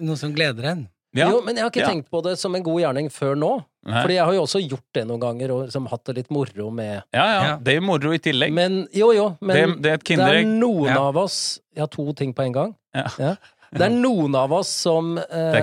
[0.00, 0.86] noe som gleder en.
[1.14, 1.28] Ja.
[1.30, 1.90] Jo, men jeg har ikke Ja.
[1.90, 3.52] tenkt på det som en god gjerning før nå.
[3.84, 4.02] Nei.
[4.02, 6.70] Fordi jeg har jo også gjort det noen ganger, og liksom hatt det litt moro
[6.70, 7.40] med ja, ja.
[7.48, 7.56] Ja.
[7.58, 8.52] Det er jo moro i tillegg.
[8.54, 11.00] Men jo, jo, men det, er- det er et det er noen Ja.
[11.08, 12.74] av oss Jeg har to ting på en gang.
[12.94, 13.36] Ja.
[13.72, 15.54] Det er noen av oss som eh,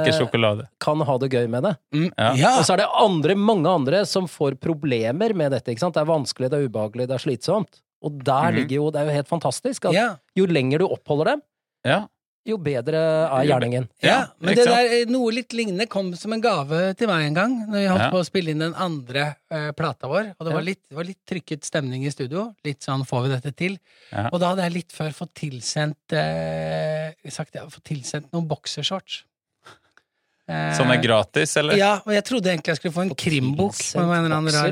[0.82, 1.76] kan ha det gøy med det.
[1.94, 2.08] Mm.
[2.18, 2.30] Ja.
[2.34, 2.54] Ja.
[2.58, 5.70] Og så er det andre, mange andre som får problemer med dette.
[5.70, 5.94] ikke sant?
[5.94, 7.82] Det er vanskelig, det er ubehagelig, det er slitsomt.
[8.02, 8.56] Og der mm.
[8.56, 10.08] ligger jo Det er jo helt fantastisk at ja.
[10.38, 11.42] jo lenger du oppholder dem,
[11.86, 12.08] Ja.
[12.52, 13.88] Jo bedre er gjerningen.
[14.04, 17.38] Ja, Ja, men det der, noe litt lignende kom som en gave til meg en
[17.38, 18.10] gang, når vi holdt Ja.
[18.14, 20.34] på å spille inn den andre uh, plata vår.
[20.40, 22.50] Og det var, litt, det var litt trykket stemning i studio.
[22.66, 23.80] Litt sånn, får vi dette til?
[24.12, 24.28] Ja.
[24.34, 29.24] Og da hadde jeg litt før fått tilsendt uh, sagt, ja, fått tilsendt noen boksershorts.
[30.50, 31.78] Eh, Som er gratis, eller?
[31.78, 33.70] Ja, og jeg trodde egentlig jeg skulle få en krimbok.
[33.70, 34.00] Bokser,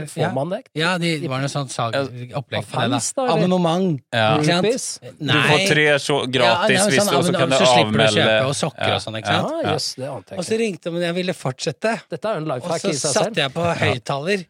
[0.10, 0.62] Får man det?
[0.74, 1.94] Ja, de, det var noe sånt sag,
[2.40, 3.26] opplegg for det, da.
[3.36, 4.00] Abonnement.
[4.16, 4.40] Ja.
[4.42, 4.74] Ikke?
[5.20, 7.70] Du får tre så gratis Ja, er hvis sånn, du, og så kan du så
[7.70, 9.54] slipper du å kjøpe og sokker og sånn, ikke sant?
[9.68, 11.94] Ja, det ante Og så ringte de, men jeg ville fortsette.
[12.10, 14.48] Dette er en life Og hack så i seg satte jeg på høyttaler,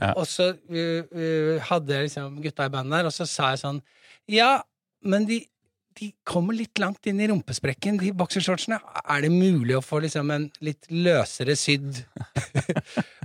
[0.00, 0.14] Ja.
[0.16, 3.60] og så uh, uh, hadde jeg liksom gutta i bandet der, og så sa jeg
[3.60, 3.82] sånn
[4.32, 4.54] Ja,
[5.04, 5.42] men de,
[5.98, 8.78] de kommer litt langt inn i rumpesprekken, de boksershortsene.
[9.02, 12.02] Er det mulig å få liksom en litt løsere sydd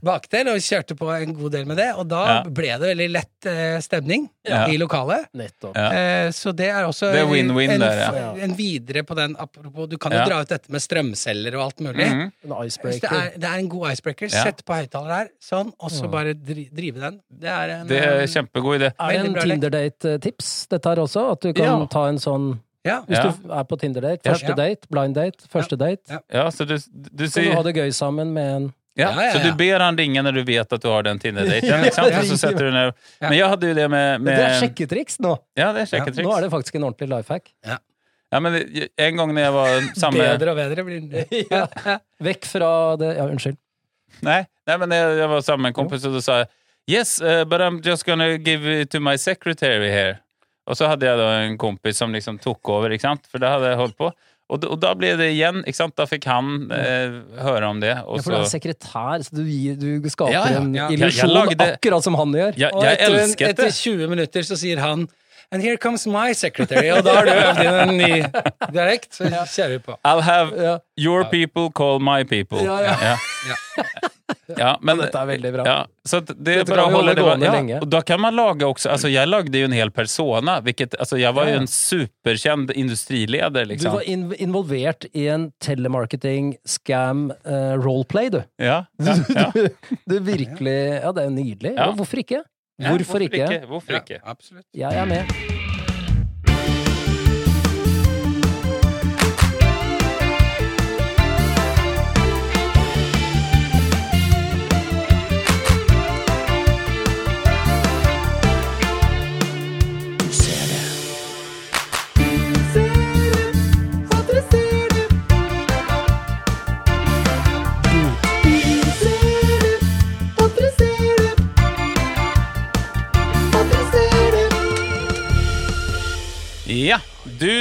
[0.04, 0.48] bakdel?
[0.54, 2.43] Og kjørte på en god del med det, og da Ja.
[2.43, 4.66] ble det veldig lett eh, stemning Ja.
[4.68, 5.26] i lokalet.
[5.34, 5.76] Nettopp.
[5.76, 5.89] Ja.
[5.91, 8.34] Eh, så det er også Det er win-win en, der, ja.
[8.43, 10.26] en videre på den apropos Du kan jo Ja.
[10.26, 12.08] dra ut dette med strømceller og alt mulig.
[12.08, 12.70] Mm -hmm.
[12.70, 14.28] Så det, er, det er en god icebreaker.
[14.32, 14.43] Ja.
[14.43, 16.12] Sett på høyttaler her, sånn, og så Mm.
[16.12, 17.20] bare dri, drive den.
[17.30, 18.91] Det er en Det er eh, kjempegod idé.
[19.00, 19.60] Er det en.
[19.62, 21.32] Tinder-date-tips, dette her også?
[21.32, 21.86] At du kan Ja.
[21.86, 23.02] ta en sånn Ja.
[23.02, 24.54] Hvis du er på Tinder-date, første Ja.
[24.56, 26.20] date, blind date, første date, Ja.
[26.32, 26.78] Ja, så du,
[27.14, 27.43] du sier...
[27.43, 29.98] kan du ha det gøy sammen med en ja, Ja, ja, Så du ber han
[30.00, 31.70] ringe når du vet at du har den Tinder-daten,
[33.22, 33.30] Ja.
[33.30, 35.36] Men jeg hadde jo det med, med Det er sjekketriks nå!
[35.58, 37.54] Ja, det er Nå er det faktisk en ordentlig life hack.
[38.34, 41.26] Ja, men en gang når jeg var samme Bedre og bedre blir den.
[41.54, 42.00] Ja.
[42.20, 42.70] Vekk fra
[43.00, 43.60] det Ja, unnskyld.
[44.26, 46.54] Nei, nei men jeg, jeg var sammen med en kompis og da sa jeg
[46.88, 50.22] Yes, uh, but I'm just gonna give it to my secretary here.
[50.68, 53.28] Og så hadde jeg da en kompis som liksom tok over, ikke sant?
[53.28, 54.08] For det hadde jeg holdt på.
[54.48, 55.93] Og, og da ble det igjen, ikke sant?
[56.00, 57.89] Da fikk han eh, høre om det.
[57.98, 59.43] Ja, for du er sekretær, så du,
[59.76, 60.86] du skaper Ja, ja, en ja.
[60.93, 62.56] illusjon, jeg lagde- akkurat som han gjør.
[62.72, 65.04] Og etter, en, etter 20 minutter så sier han
[65.52, 66.91] And here comes my secretary.
[66.91, 69.95] Og da har du øvd inn en ny dialekt, så kjører vi på.
[70.04, 72.64] I'll have your people call my people.
[72.66, 73.16] Ja, ja.
[73.48, 73.56] ja.
[74.58, 75.64] Ja, men, Dette er veldig bra.
[75.68, 75.76] Ja,
[76.08, 77.80] så det er Dette å holde det gående ja, länge.
[77.80, 81.20] Och då kan man lage også altså Jeg lagde jo en hel persona, vilket, altså,
[81.20, 83.91] jeg var jo en en industrileder, liksom.
[83.91, 87.32] Du var in involvert i en telemarketing, scam,
[87.84, 88.41] roleplay, du.
[88.58, 89.52] Ja, ja, ja.
[89.56, 89.70] Du,
[90.06, 91.74] du virkelig Ja, det er jo nydelig.
[91.76, 91.91] Ja.
[91.91, 92.43] Ja,
[92.80, 93.38] hvorfor ikke?
[93.38, 93.67] Ja, Hvorfor ikke?
[93.67, 94.19] Hvorfor Ja, ikke?
[94.23, 94.65] absolutt.
[94.75, 95.23] Jeg er med.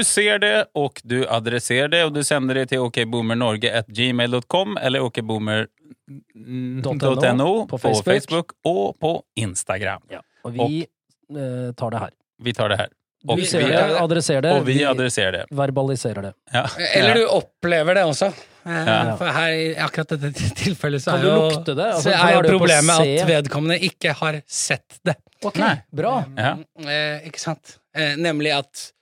[0.06, 7.78] Ser det och du adresserar det och du sänder det till okboomernorge.gmail.com eller okboomer.no på,
[7.78, 8.04] Facebook.
[8.04, 10.02] Facebook och på Instagram.
[10.10, 10.22] Ja.
[10.44, 10.86] Og vi
[11.30, 12.10] eh, tar det her.
[12.42, 12.88] Vi tar det här.
[13.28, 15.46] Och vi, vi, det, adresserer det, och vi adresserer det.
[15.50, 16.32] verbaliserer det.
[16.52, 16.66] Ja.
[16.94, 18.26] Eller du opplever det også.
[18.26, 18.32] Eh,
[18.66, 19.16] Ja.
[19.16, 20.32] For her i akkurat dette
[20.62, 21.84] tilfellet så Kan er jo, det?
[21.84, 25.14] Altså, så er jo problemet at vedkommende ikke har sett det.
[25.44, 25.76] Ok, Nei.
[25.92, 26.24] bra.
[26.36, 26.56] Ja.
[26.82, 27.78] Eh, ikke sant?
[27.96, 28.92] Eh, nemlig at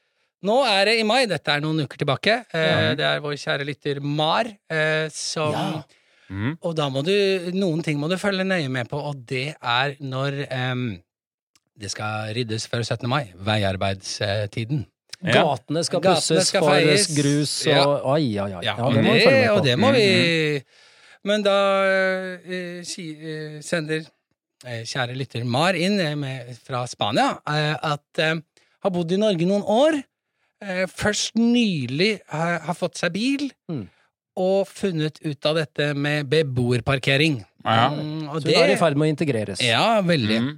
[0.45, 2.39] nå er det i mai, dette er noen uker tilbake.
[2.53, 2.95] Ja.
[2.99, 5.83] Det er vår kjære lytter Mar eh, som Ja.
[6.33, 6.55] Mm.
[6.65, 7.13] Og da må du
[7.53, 10.39] Noen ting må du følge nøye med på, og det er når
[10.73, 10.87] um,
[11.77, 13.05] det skal ryddes før 17.
[13.11, 13.27] mai.
[13.45, 14.87] Veiarbeidstiden.
[15.25, 15.43] Ja.
[15.43, 17.07] Gatene skal pusses for feies.
[17.17, 17.85] grus og Ja.
[18.15, 18.51] oi, oi.
[18.53, 18.65] ai.
[18.65, 20.63] Ja, Ja, det det, og det må Mm, vi
[21.25, 24.05] Men da uh, eh, sender
[24.67, 28.41] eh, kjære lytter Mar inn eh, med, fra Spania eh, at uh,
[28.83, 30.03] har bodd i Norge noen år.
[30.63, 33.49] Eh, først nylig har, har fått seg bil.
[33.71, 33.89] Mm.
[34.37, 37.41] Og funnet ut av dette med beboerparkering.
[37.65, 37.89] Ja.
[37.95, 39.61] Mm, og Så hun er i ferd med å integreres.
[39.63, 40.39] Ja, veldig.
[40.43, 40.55] Mm.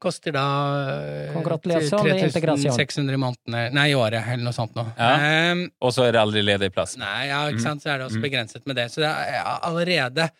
[0.00, 0.44] Koster da
[0.92, 2.70] eh, Congratulazione, integration.
[2.70, 4.92] 3600 i måneden, nei, i året, eller noe sånt noe.
[4.96, 5.50] Ja.
[5.52, 6.94] Um, Og så er det aldri ledig plass.
[7.00, 7.64] Nei, ja, ikke Mm.
[7.66, 8.26] sant, så er det også Mm.
[8.28, 8.86] begrenset med det.
[8.92, 10.30] Så det er ja, allerede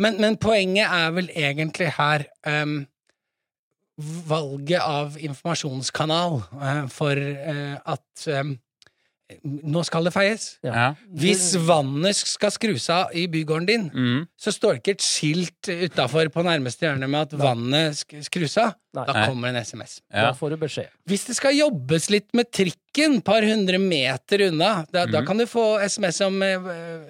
[0.00, 2.86] men, men poenget er vel egentlig her ehm,
[4.00, 8.56] valget av informasjonskanal eh, for eh, at ehm,
[9.62, 10.44] nå skal det feies.
[10.66, 10.88] Ja.
[11.06, 14.24] Hvis vannet skal skrus av i bygården din, Mm.
[14.34, 18.56] så står det ikke et skilt utafor på nærmeste hjørne med at vannet sk- skrus
[18.58, 18.72] av.
[18.92, 19.04] Nei.
[19.06, 20.00] Da kommer en SMS.
[20.10, 20.88] Da får du beskjed.
[21.06, 25.26] Hvis det skal jobbes litt med trikken par hundre meter unna, da, da Mhm.
[25.28, 26.58] kan du få SMS om eh,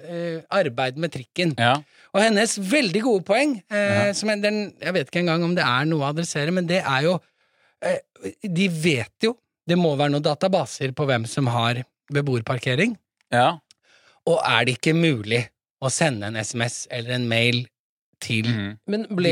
[0.05, 1.55] eh, arbeid med trikken.
[1.57, 1.79] ja.
[2.13, 4.13] Og hennes veldig gode poeng, eh, Ja.
[4.13, 7.01] som den, jeg vet ikke engang om det er noe å adressere, men det er
[7.07, 7.19] jo
[7.81, 7.99] eh,
[8.43, 9.35] De vet jo
[9.67, 12.97] Det må være noen databaser på hvem som har beboerparkering.
[13.31, 13.57] ja.
[14.27, 15.47] Og er det ikke mulig
[15.81, 17.63] å sende en SMS eller en mail
[18.21, 18.77] til Mm.
[18.87, 19.31] Men ble,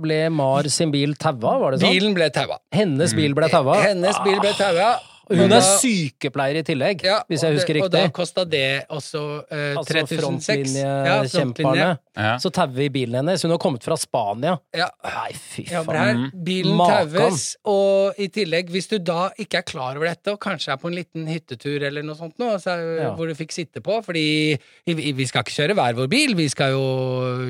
[0.00, 1.92] ble Mar sin bil taua, var det sånn?
[1.92, 2.56] Bilen ble taua.
[2.72, 3.82] Hennes bil ble taua?
[3.84, 4.94] Hennes bil ble taua.
[5.30, 7.86] Hun er sykepleier i tillegg, Ja, hvis jeg husker riktig.
[7.86, 9.20] Og da kosta det også
[9.50, 10.74] eh, Altså 3006.
[10.80, 11.88] Ja, frontlinjekjemperne.
[12.20, 12.32] Ja.
[12.42, 13.42] Så tauer vi bilen hennes.
[13.46, 14.56] Hun har kommet fra Spania.
[14.76, 14.88] Ja.
[15.06, 15.90] Nei, fy faen.
[15.96, 16.22] her.
[16.44, 20.72] Bilen taues, og i tillegg, hvis du da ikke er klar over dette, og kanskje
[20.74, 23.12] er på en liten hyttetur eller noe sånt nå, så, Ja.
[23.16, 26.48] hvor du fikk sitte på, fordi vi, vi skal ikke kjøre hver vår bil, vi
[26.52, 26.82] skal jo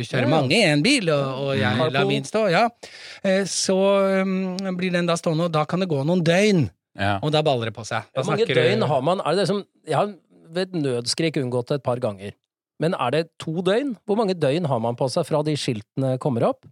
[0.05, 0.33] kjøre Ja.
[0.33, 2.67] mange i en bil, og, og jeg lar min stå, ja.
[3.25, 3.77] Eh, Så
[4.23, 6.69] um, blir den da stående, og da kan det gå noen døgn,
[6.99, 7.19] Ja.
[7.23, 8.03] og da baller det på seg.
[8.15, 9.21] Hvor mange døgn har man?
[9.25, 10.11] Er det det som Jeg har
[10.51, 12.33] ved nødskrik unngått det et par ganger.
[12.81, 13.95] Men er det to døgn?
[14.09, 16.65] Hvor mange døgn har man på seg fra de skiltene kommer opp?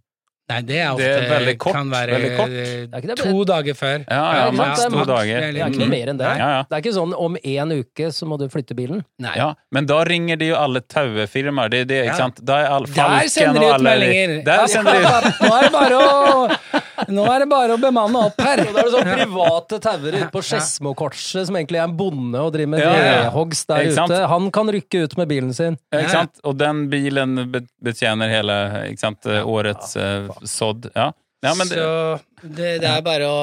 [0.49, 3.03] Nei, det er ofte Det er veldig kort, kan være veldig kort.
[3.05, 3.99] det to dager før.
[4.09, 5.41] Ja, ja, Ja, maks to Det er dager.
[5.53, 6.25] Det er ikke noe mer enn det.
[6.25, 6.63] Ja, ja.
[6.65, 9.03] Det er ikke sånn om en uke så må du flytte bilen.
[9.21, 9.35] Nei.
[9.37, 11.69] Ja, men da ringer de jo alle tauefirmaer.
[11.69, 12.09] Det er det, Ja.
[12.09, 12.41] ikke sant?
[12.43, 14.43] Da er all Der sender de ut meldinger!
[14.43, 18.21] Der sender de ut Nå er det bare å Nå er det bare å bemanne
[18.27, 18.61] opp her.
[18.67, 22.41] Og da er det sånn private tauere ute på Skedsmokorset, som egentlig er en bonde
[22.43, 23.29] og driver med Ja, ja.
[23.31, 24.11] der Ikke sant?
[24.11, 24.25] ute.
[24.33, 25.77] Han kan rykke ut med bilen sin.
[25.93, 26.41] Ikke sant?
[26.43, 27.37] Og den bilen
[27.83, 28.59] betjener hele
[28.91, 29.25] ikke sant?
[29.45, 30.89] årets eh, sådd.
[30.95, 31.11] Ja.
[31.45, 33.39] ja, men det, Så det, det er bare å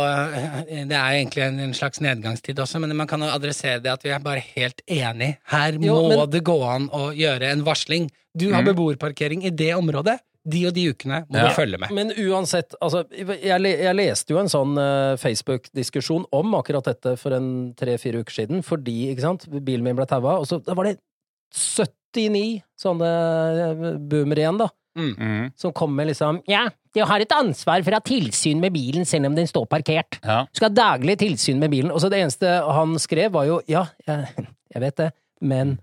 [0.66, 4.04] Det er egentlig en, en slags nedgangstid også, men man kan jo adressere det at
[4.04, 5.36] vi er bare helt enig.
[5.52, 8.10] Her Jo, må men- det gå an å gjøre en varsling.
[8.36, 8.74] Du har Mm.
[8.74, 10.18] beboerparkering i det området.
[10.46, 11.48] De og de ukene må Ja.
[11.48, 11.90] du følge med.
[11.96, 17.34] Men uansett, altså, jeg, jeg leste jo en sånn uh, Facebook-diskusjon om akkurat dette for
[17.34, 20.84] en tre-fire uker siden, fordi, ikke sant, bilen min ble taua, og så da var
[20.92, 20.96] det
[21.56, 23.10] 79 sånne
[23.66, 24.68] eh, boomer igjen, da,
[24.98, 26.66] mm, som kom med liksom Ja,
[26.96, 30.18] de har et ansvar for å ha tilsyn med bilen selv om den står parkert.
[30.24, 30.44] ja.
[30.50, 31.90] Du skal ha daglig tilsyn med bilen.
[31.92, 35.10] Og så det eneste han skrev, var jo ja, jeg, jeg vet det,
[35.42, 35.76] men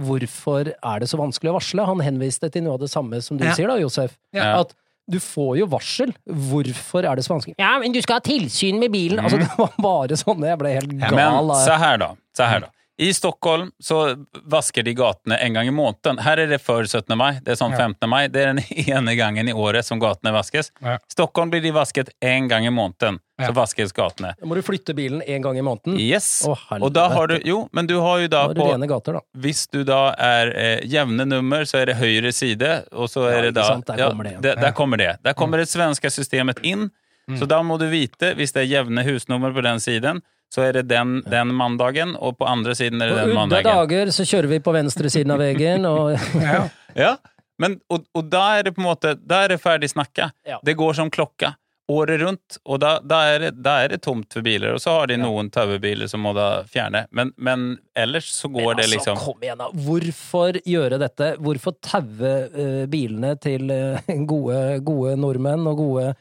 [0.00, 1.86] hvorfor er det så vanskelig å varsle?
[1.88, 3.54] Han henviste til noe av det samme som du Ja.
[3.56, 4.16] sier da, Josef.
[4.36, 4.60] Ja.
[4.64, 4.74] At
[5.10, 6.12] du får jo varsel.
[6.28, 7.56] Hvorfor er det så vanskelig?
[7.58, 9.18] Ja, men du skal ha tilsyn med bilen!
[9.22, 10.52] Altså, det var bare sånne.
[10.52, 11.16] Jeg ble helt gal.
[11.16, 12.10] Men se her, da.
[12.36, 12.70] Se her, da.
[12.70, 12.79] då.
[13.00, 16.18] I Stockholm så vasker de gatene en gang i måneden.
[16.20, 17.14] Her er det før 17.
[17.16, 17.38] mai.
[17.40, 18.04] Det er sånn 15.
[18.12, 18.26] mai.
[18.28, 18.60] Det er den
[18.92, 20.68] ene gangen i året som gatene vaskes.
[20.84, 20.98] Ja.
[21.08, 23.16] Stockholm blir de vasket en gang i måneden.
[23.40, 24.34] Så vaskes gatene.
[24.36, 25.96] Da må du flytte bilen én gang i måneden.
[25.96, 26.28] Yes.
[26.44, 26.58] Å.
[26.76, 28.88] Og da har du Jo, men du har jo da Da har du på rene
[28.90, 29.22] gater, da.
[29.46, 33.38] Hvis du da er eh, jevne nummer, så er det høyre side, og så Ja,
[33.38, 34.60] er det da sant, der ja, kommer det der.
[34.60, 35.14] Der kommer det.
[35.24, 36.90] Der kommer det svenske systemet inn.
[37.38, 40.20] Så da må du vite, hvis det er jevne husnummer på den siden,
[40.50, 43.38] så er det den, den mandagen, og på andre siden er det På den udde
[43.38, 43.70] mandagen.
[43.70, 46.68] dager så kjører vi på venstre siden av veggen, og Ja.
[46.98, 47.16] Ja,
[47.60, 50.32] men, og, og da er det på en måte Da er det ferdig snakka.
[50.48, 50.58] Ja.
[50.66, 51.54] Det går som klokka
[51.90, 54.76] året rundt, og da, da, er det, da er det tomt for biler.
[54.76, 57.04] Og så har de noen taubiler som må da fjerne.
[57.10, 57.64] Men, men
[57.98, 59.68] ellers så går det altså, liksom Kom igjen, da.
[59.86, 61.32] Hvorfor gjøre dette?
[61.42, 66.12] Hvorfor taue uh, bilene til uh, gode, gode nordmenn og gode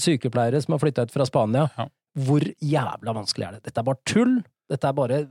[0.00, 1.68] sykepleiere som har flytta ut fra Spania?
[1.78, 1.88] Ja.
[2.16, 3.64] Hvor jævla vanskelig er det?
[3.70, 4.36] Dette er bare tull.
[4.70, 5.26] Dette er bare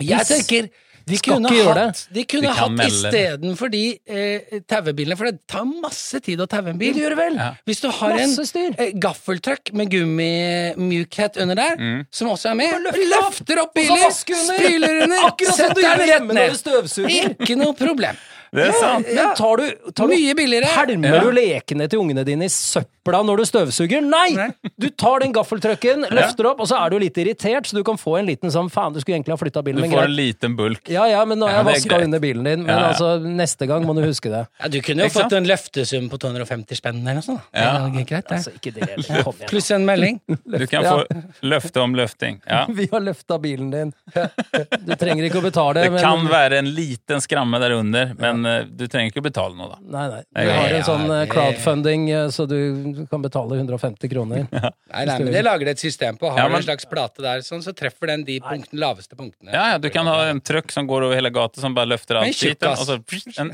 [0.00, 0.68] Jeg tenker
[1.08, 5.24] de Skal kunne ikke gjøre hatt, de kunne De hatt istedenfor de eh, tauebilene, for
[5.30, 6.92] det tar masse tid å taue en bil.
[6.92, 7.38] Det gjør det vel?
[7.40, 7.46] Ja.
[7.64, 8.74] Hvis du har en Masse styr.
[8.76, 12.06] eh, gaffeltruck med gummimjukhet under der, Mm.
[12.12, 16.08] som også er med, og løfter opp, løfter opp biler, spyler under, setter gjør den
[16.12, 16.56] rett ned.
[16.60, 17.36] støvsuger.
[17.40, 18.16] Ikke noe problem.
[18.52, 19.06] Det er sant.
[19.12, 20.68] Men tar du, tar du Mye billigere.
[20.72, 21.20] Pælmer Ja.
[21.20, 24.02] du lekene til ungene dine i søpla når du støvsuger?
[24.04, 24.30] Nei!
[24.36, 24.48] Nei.
[24.78, 27.96] Du tar den gaffeltrucken, løfter opp, og så er du litt irritert, så du kan
[27.98, 30.14] få en liten sånn Faen, du skulle egentlig ha flytta bilen, Du men får en
[30.16, 30.88] liten bulk.
[30.92, 32.62] Ja ja, men nå har Ja, jeg vaska under bilen din.
[32.64, 32.88] Men Ja, ja.
[32.92, 34.46] altså, neste gang må du huske det.
[34.62, 37.42] Ja, du kunne jo fått en løftesum på 250 spenn eller noe sånt.
[37.52, 37.88] Ja.
[37.88, 38.38] Det er greit, det.
[38.38, 39.48] Altså, ikke det igjen.
[39.48, 40.20] Pluss en melding.
[40.58, 40.96] Du kan Ja.
[41.02, 42.40] få løfte om løfting.
[42.46, 42.64] Ja.
[42.78, 43.92] Vi har løfta bilen din.
[44.14, 48.28] Du trenger ikke å betale, Det men kan være en liten skramme der under, men
[48.28, 49.78] Men eh, du trenger ikke å betale noe, da.
[49.88, 50.44] Nei, nei.
[50.44, 54.46] Du har en sånn eh, crowdfunding, eh, så du kan betale 150 kroner.
[54.52, 56.30] Nei, nei, men det lager det et system på.
[56.32, 59.52] Har Ja, du en slags plate der, sånn, så treffer den de punktene, laveste punktene.
[59.54, 62.18] Ja, ja, du kan ha en truck som går over hele gata som bare løfter
[62.22, 62.74] En alt skiten.
[62.74, 63.38] tjukkas.
[63.38, 63.52] En,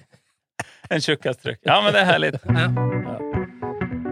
[0.96, 1.60] en tjukkas-truck.
[1.66, 2.32] Ja, men det er herlig.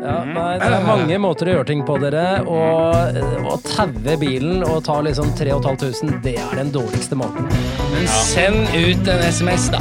[0.03, 2.43] Ja, nei, det er mange måter å gjøre ting på, dere.
[2.43, 7.47] Å taue bilen og ta liksom 3500, det er den dårligste måten.
[7.95, 9.79] Men send ut en SMS, da,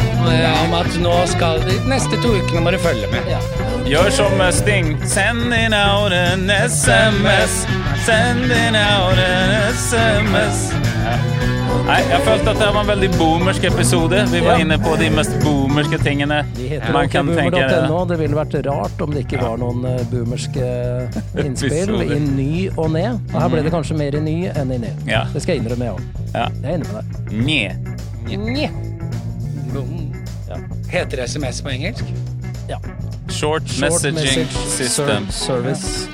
[0.62, 3.34] om at nå skal de neste to ukene må du følge med.
[3.34, 3.42] Ja.
[3.86, 4.52] Gjør som Sting.
[4.52, 5.08] Sting.
[5.08, 7.66] Sending out en SMS.
[8.06, 10.72] Sending out en SMS.
[11.06, 11.16] Ja.
[11.88, 14.20] Nei, jeg følte at det var en veldig boomersk episode.
[14.32, 14.60] Vi var Ja.
[14.64, 16.44] inne på de mest boomerske tingene
[16.94, 18.06] man kan tenke boomer.no.
[18.06, 20.68] Det ville vært rart om det ikke var noen eh, boomerske
[21.46, 23.06] innspill i ny og ne.
[23.34, 24.94] Og her ble det kanskje mer i ny enn i ne.
[25.08, 25.26] Ja.
[25.34, 26.02] Det skal jeg innrømme, jeg òg.
[26.36, 26.48] Ja.
[26.62, 27.06] Jeg er enig med deg.
[27.46, 27.72] Nje.
[28.38, 28.70] Nje.
[30.92, 32.06] Heter SMS på engelsk?
[32.70, 32.78] Ja.
[33.30, 35.28] Short, Short messaging message system.
[35.32, 36.08] ser- service.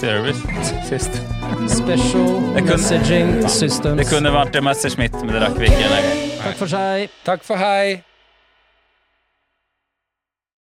[0.00, 0.40] Service
[0.88, 1.22] system.
[1.68, 3.96] Special Det kunne- messaging systems.
[3.98, 5.88] Det kunne vært Messerschmitt, men det rakk vi ikke.
[6.42, 7.08] Takk for seg.
[7.24, 8.02] Takk for hei.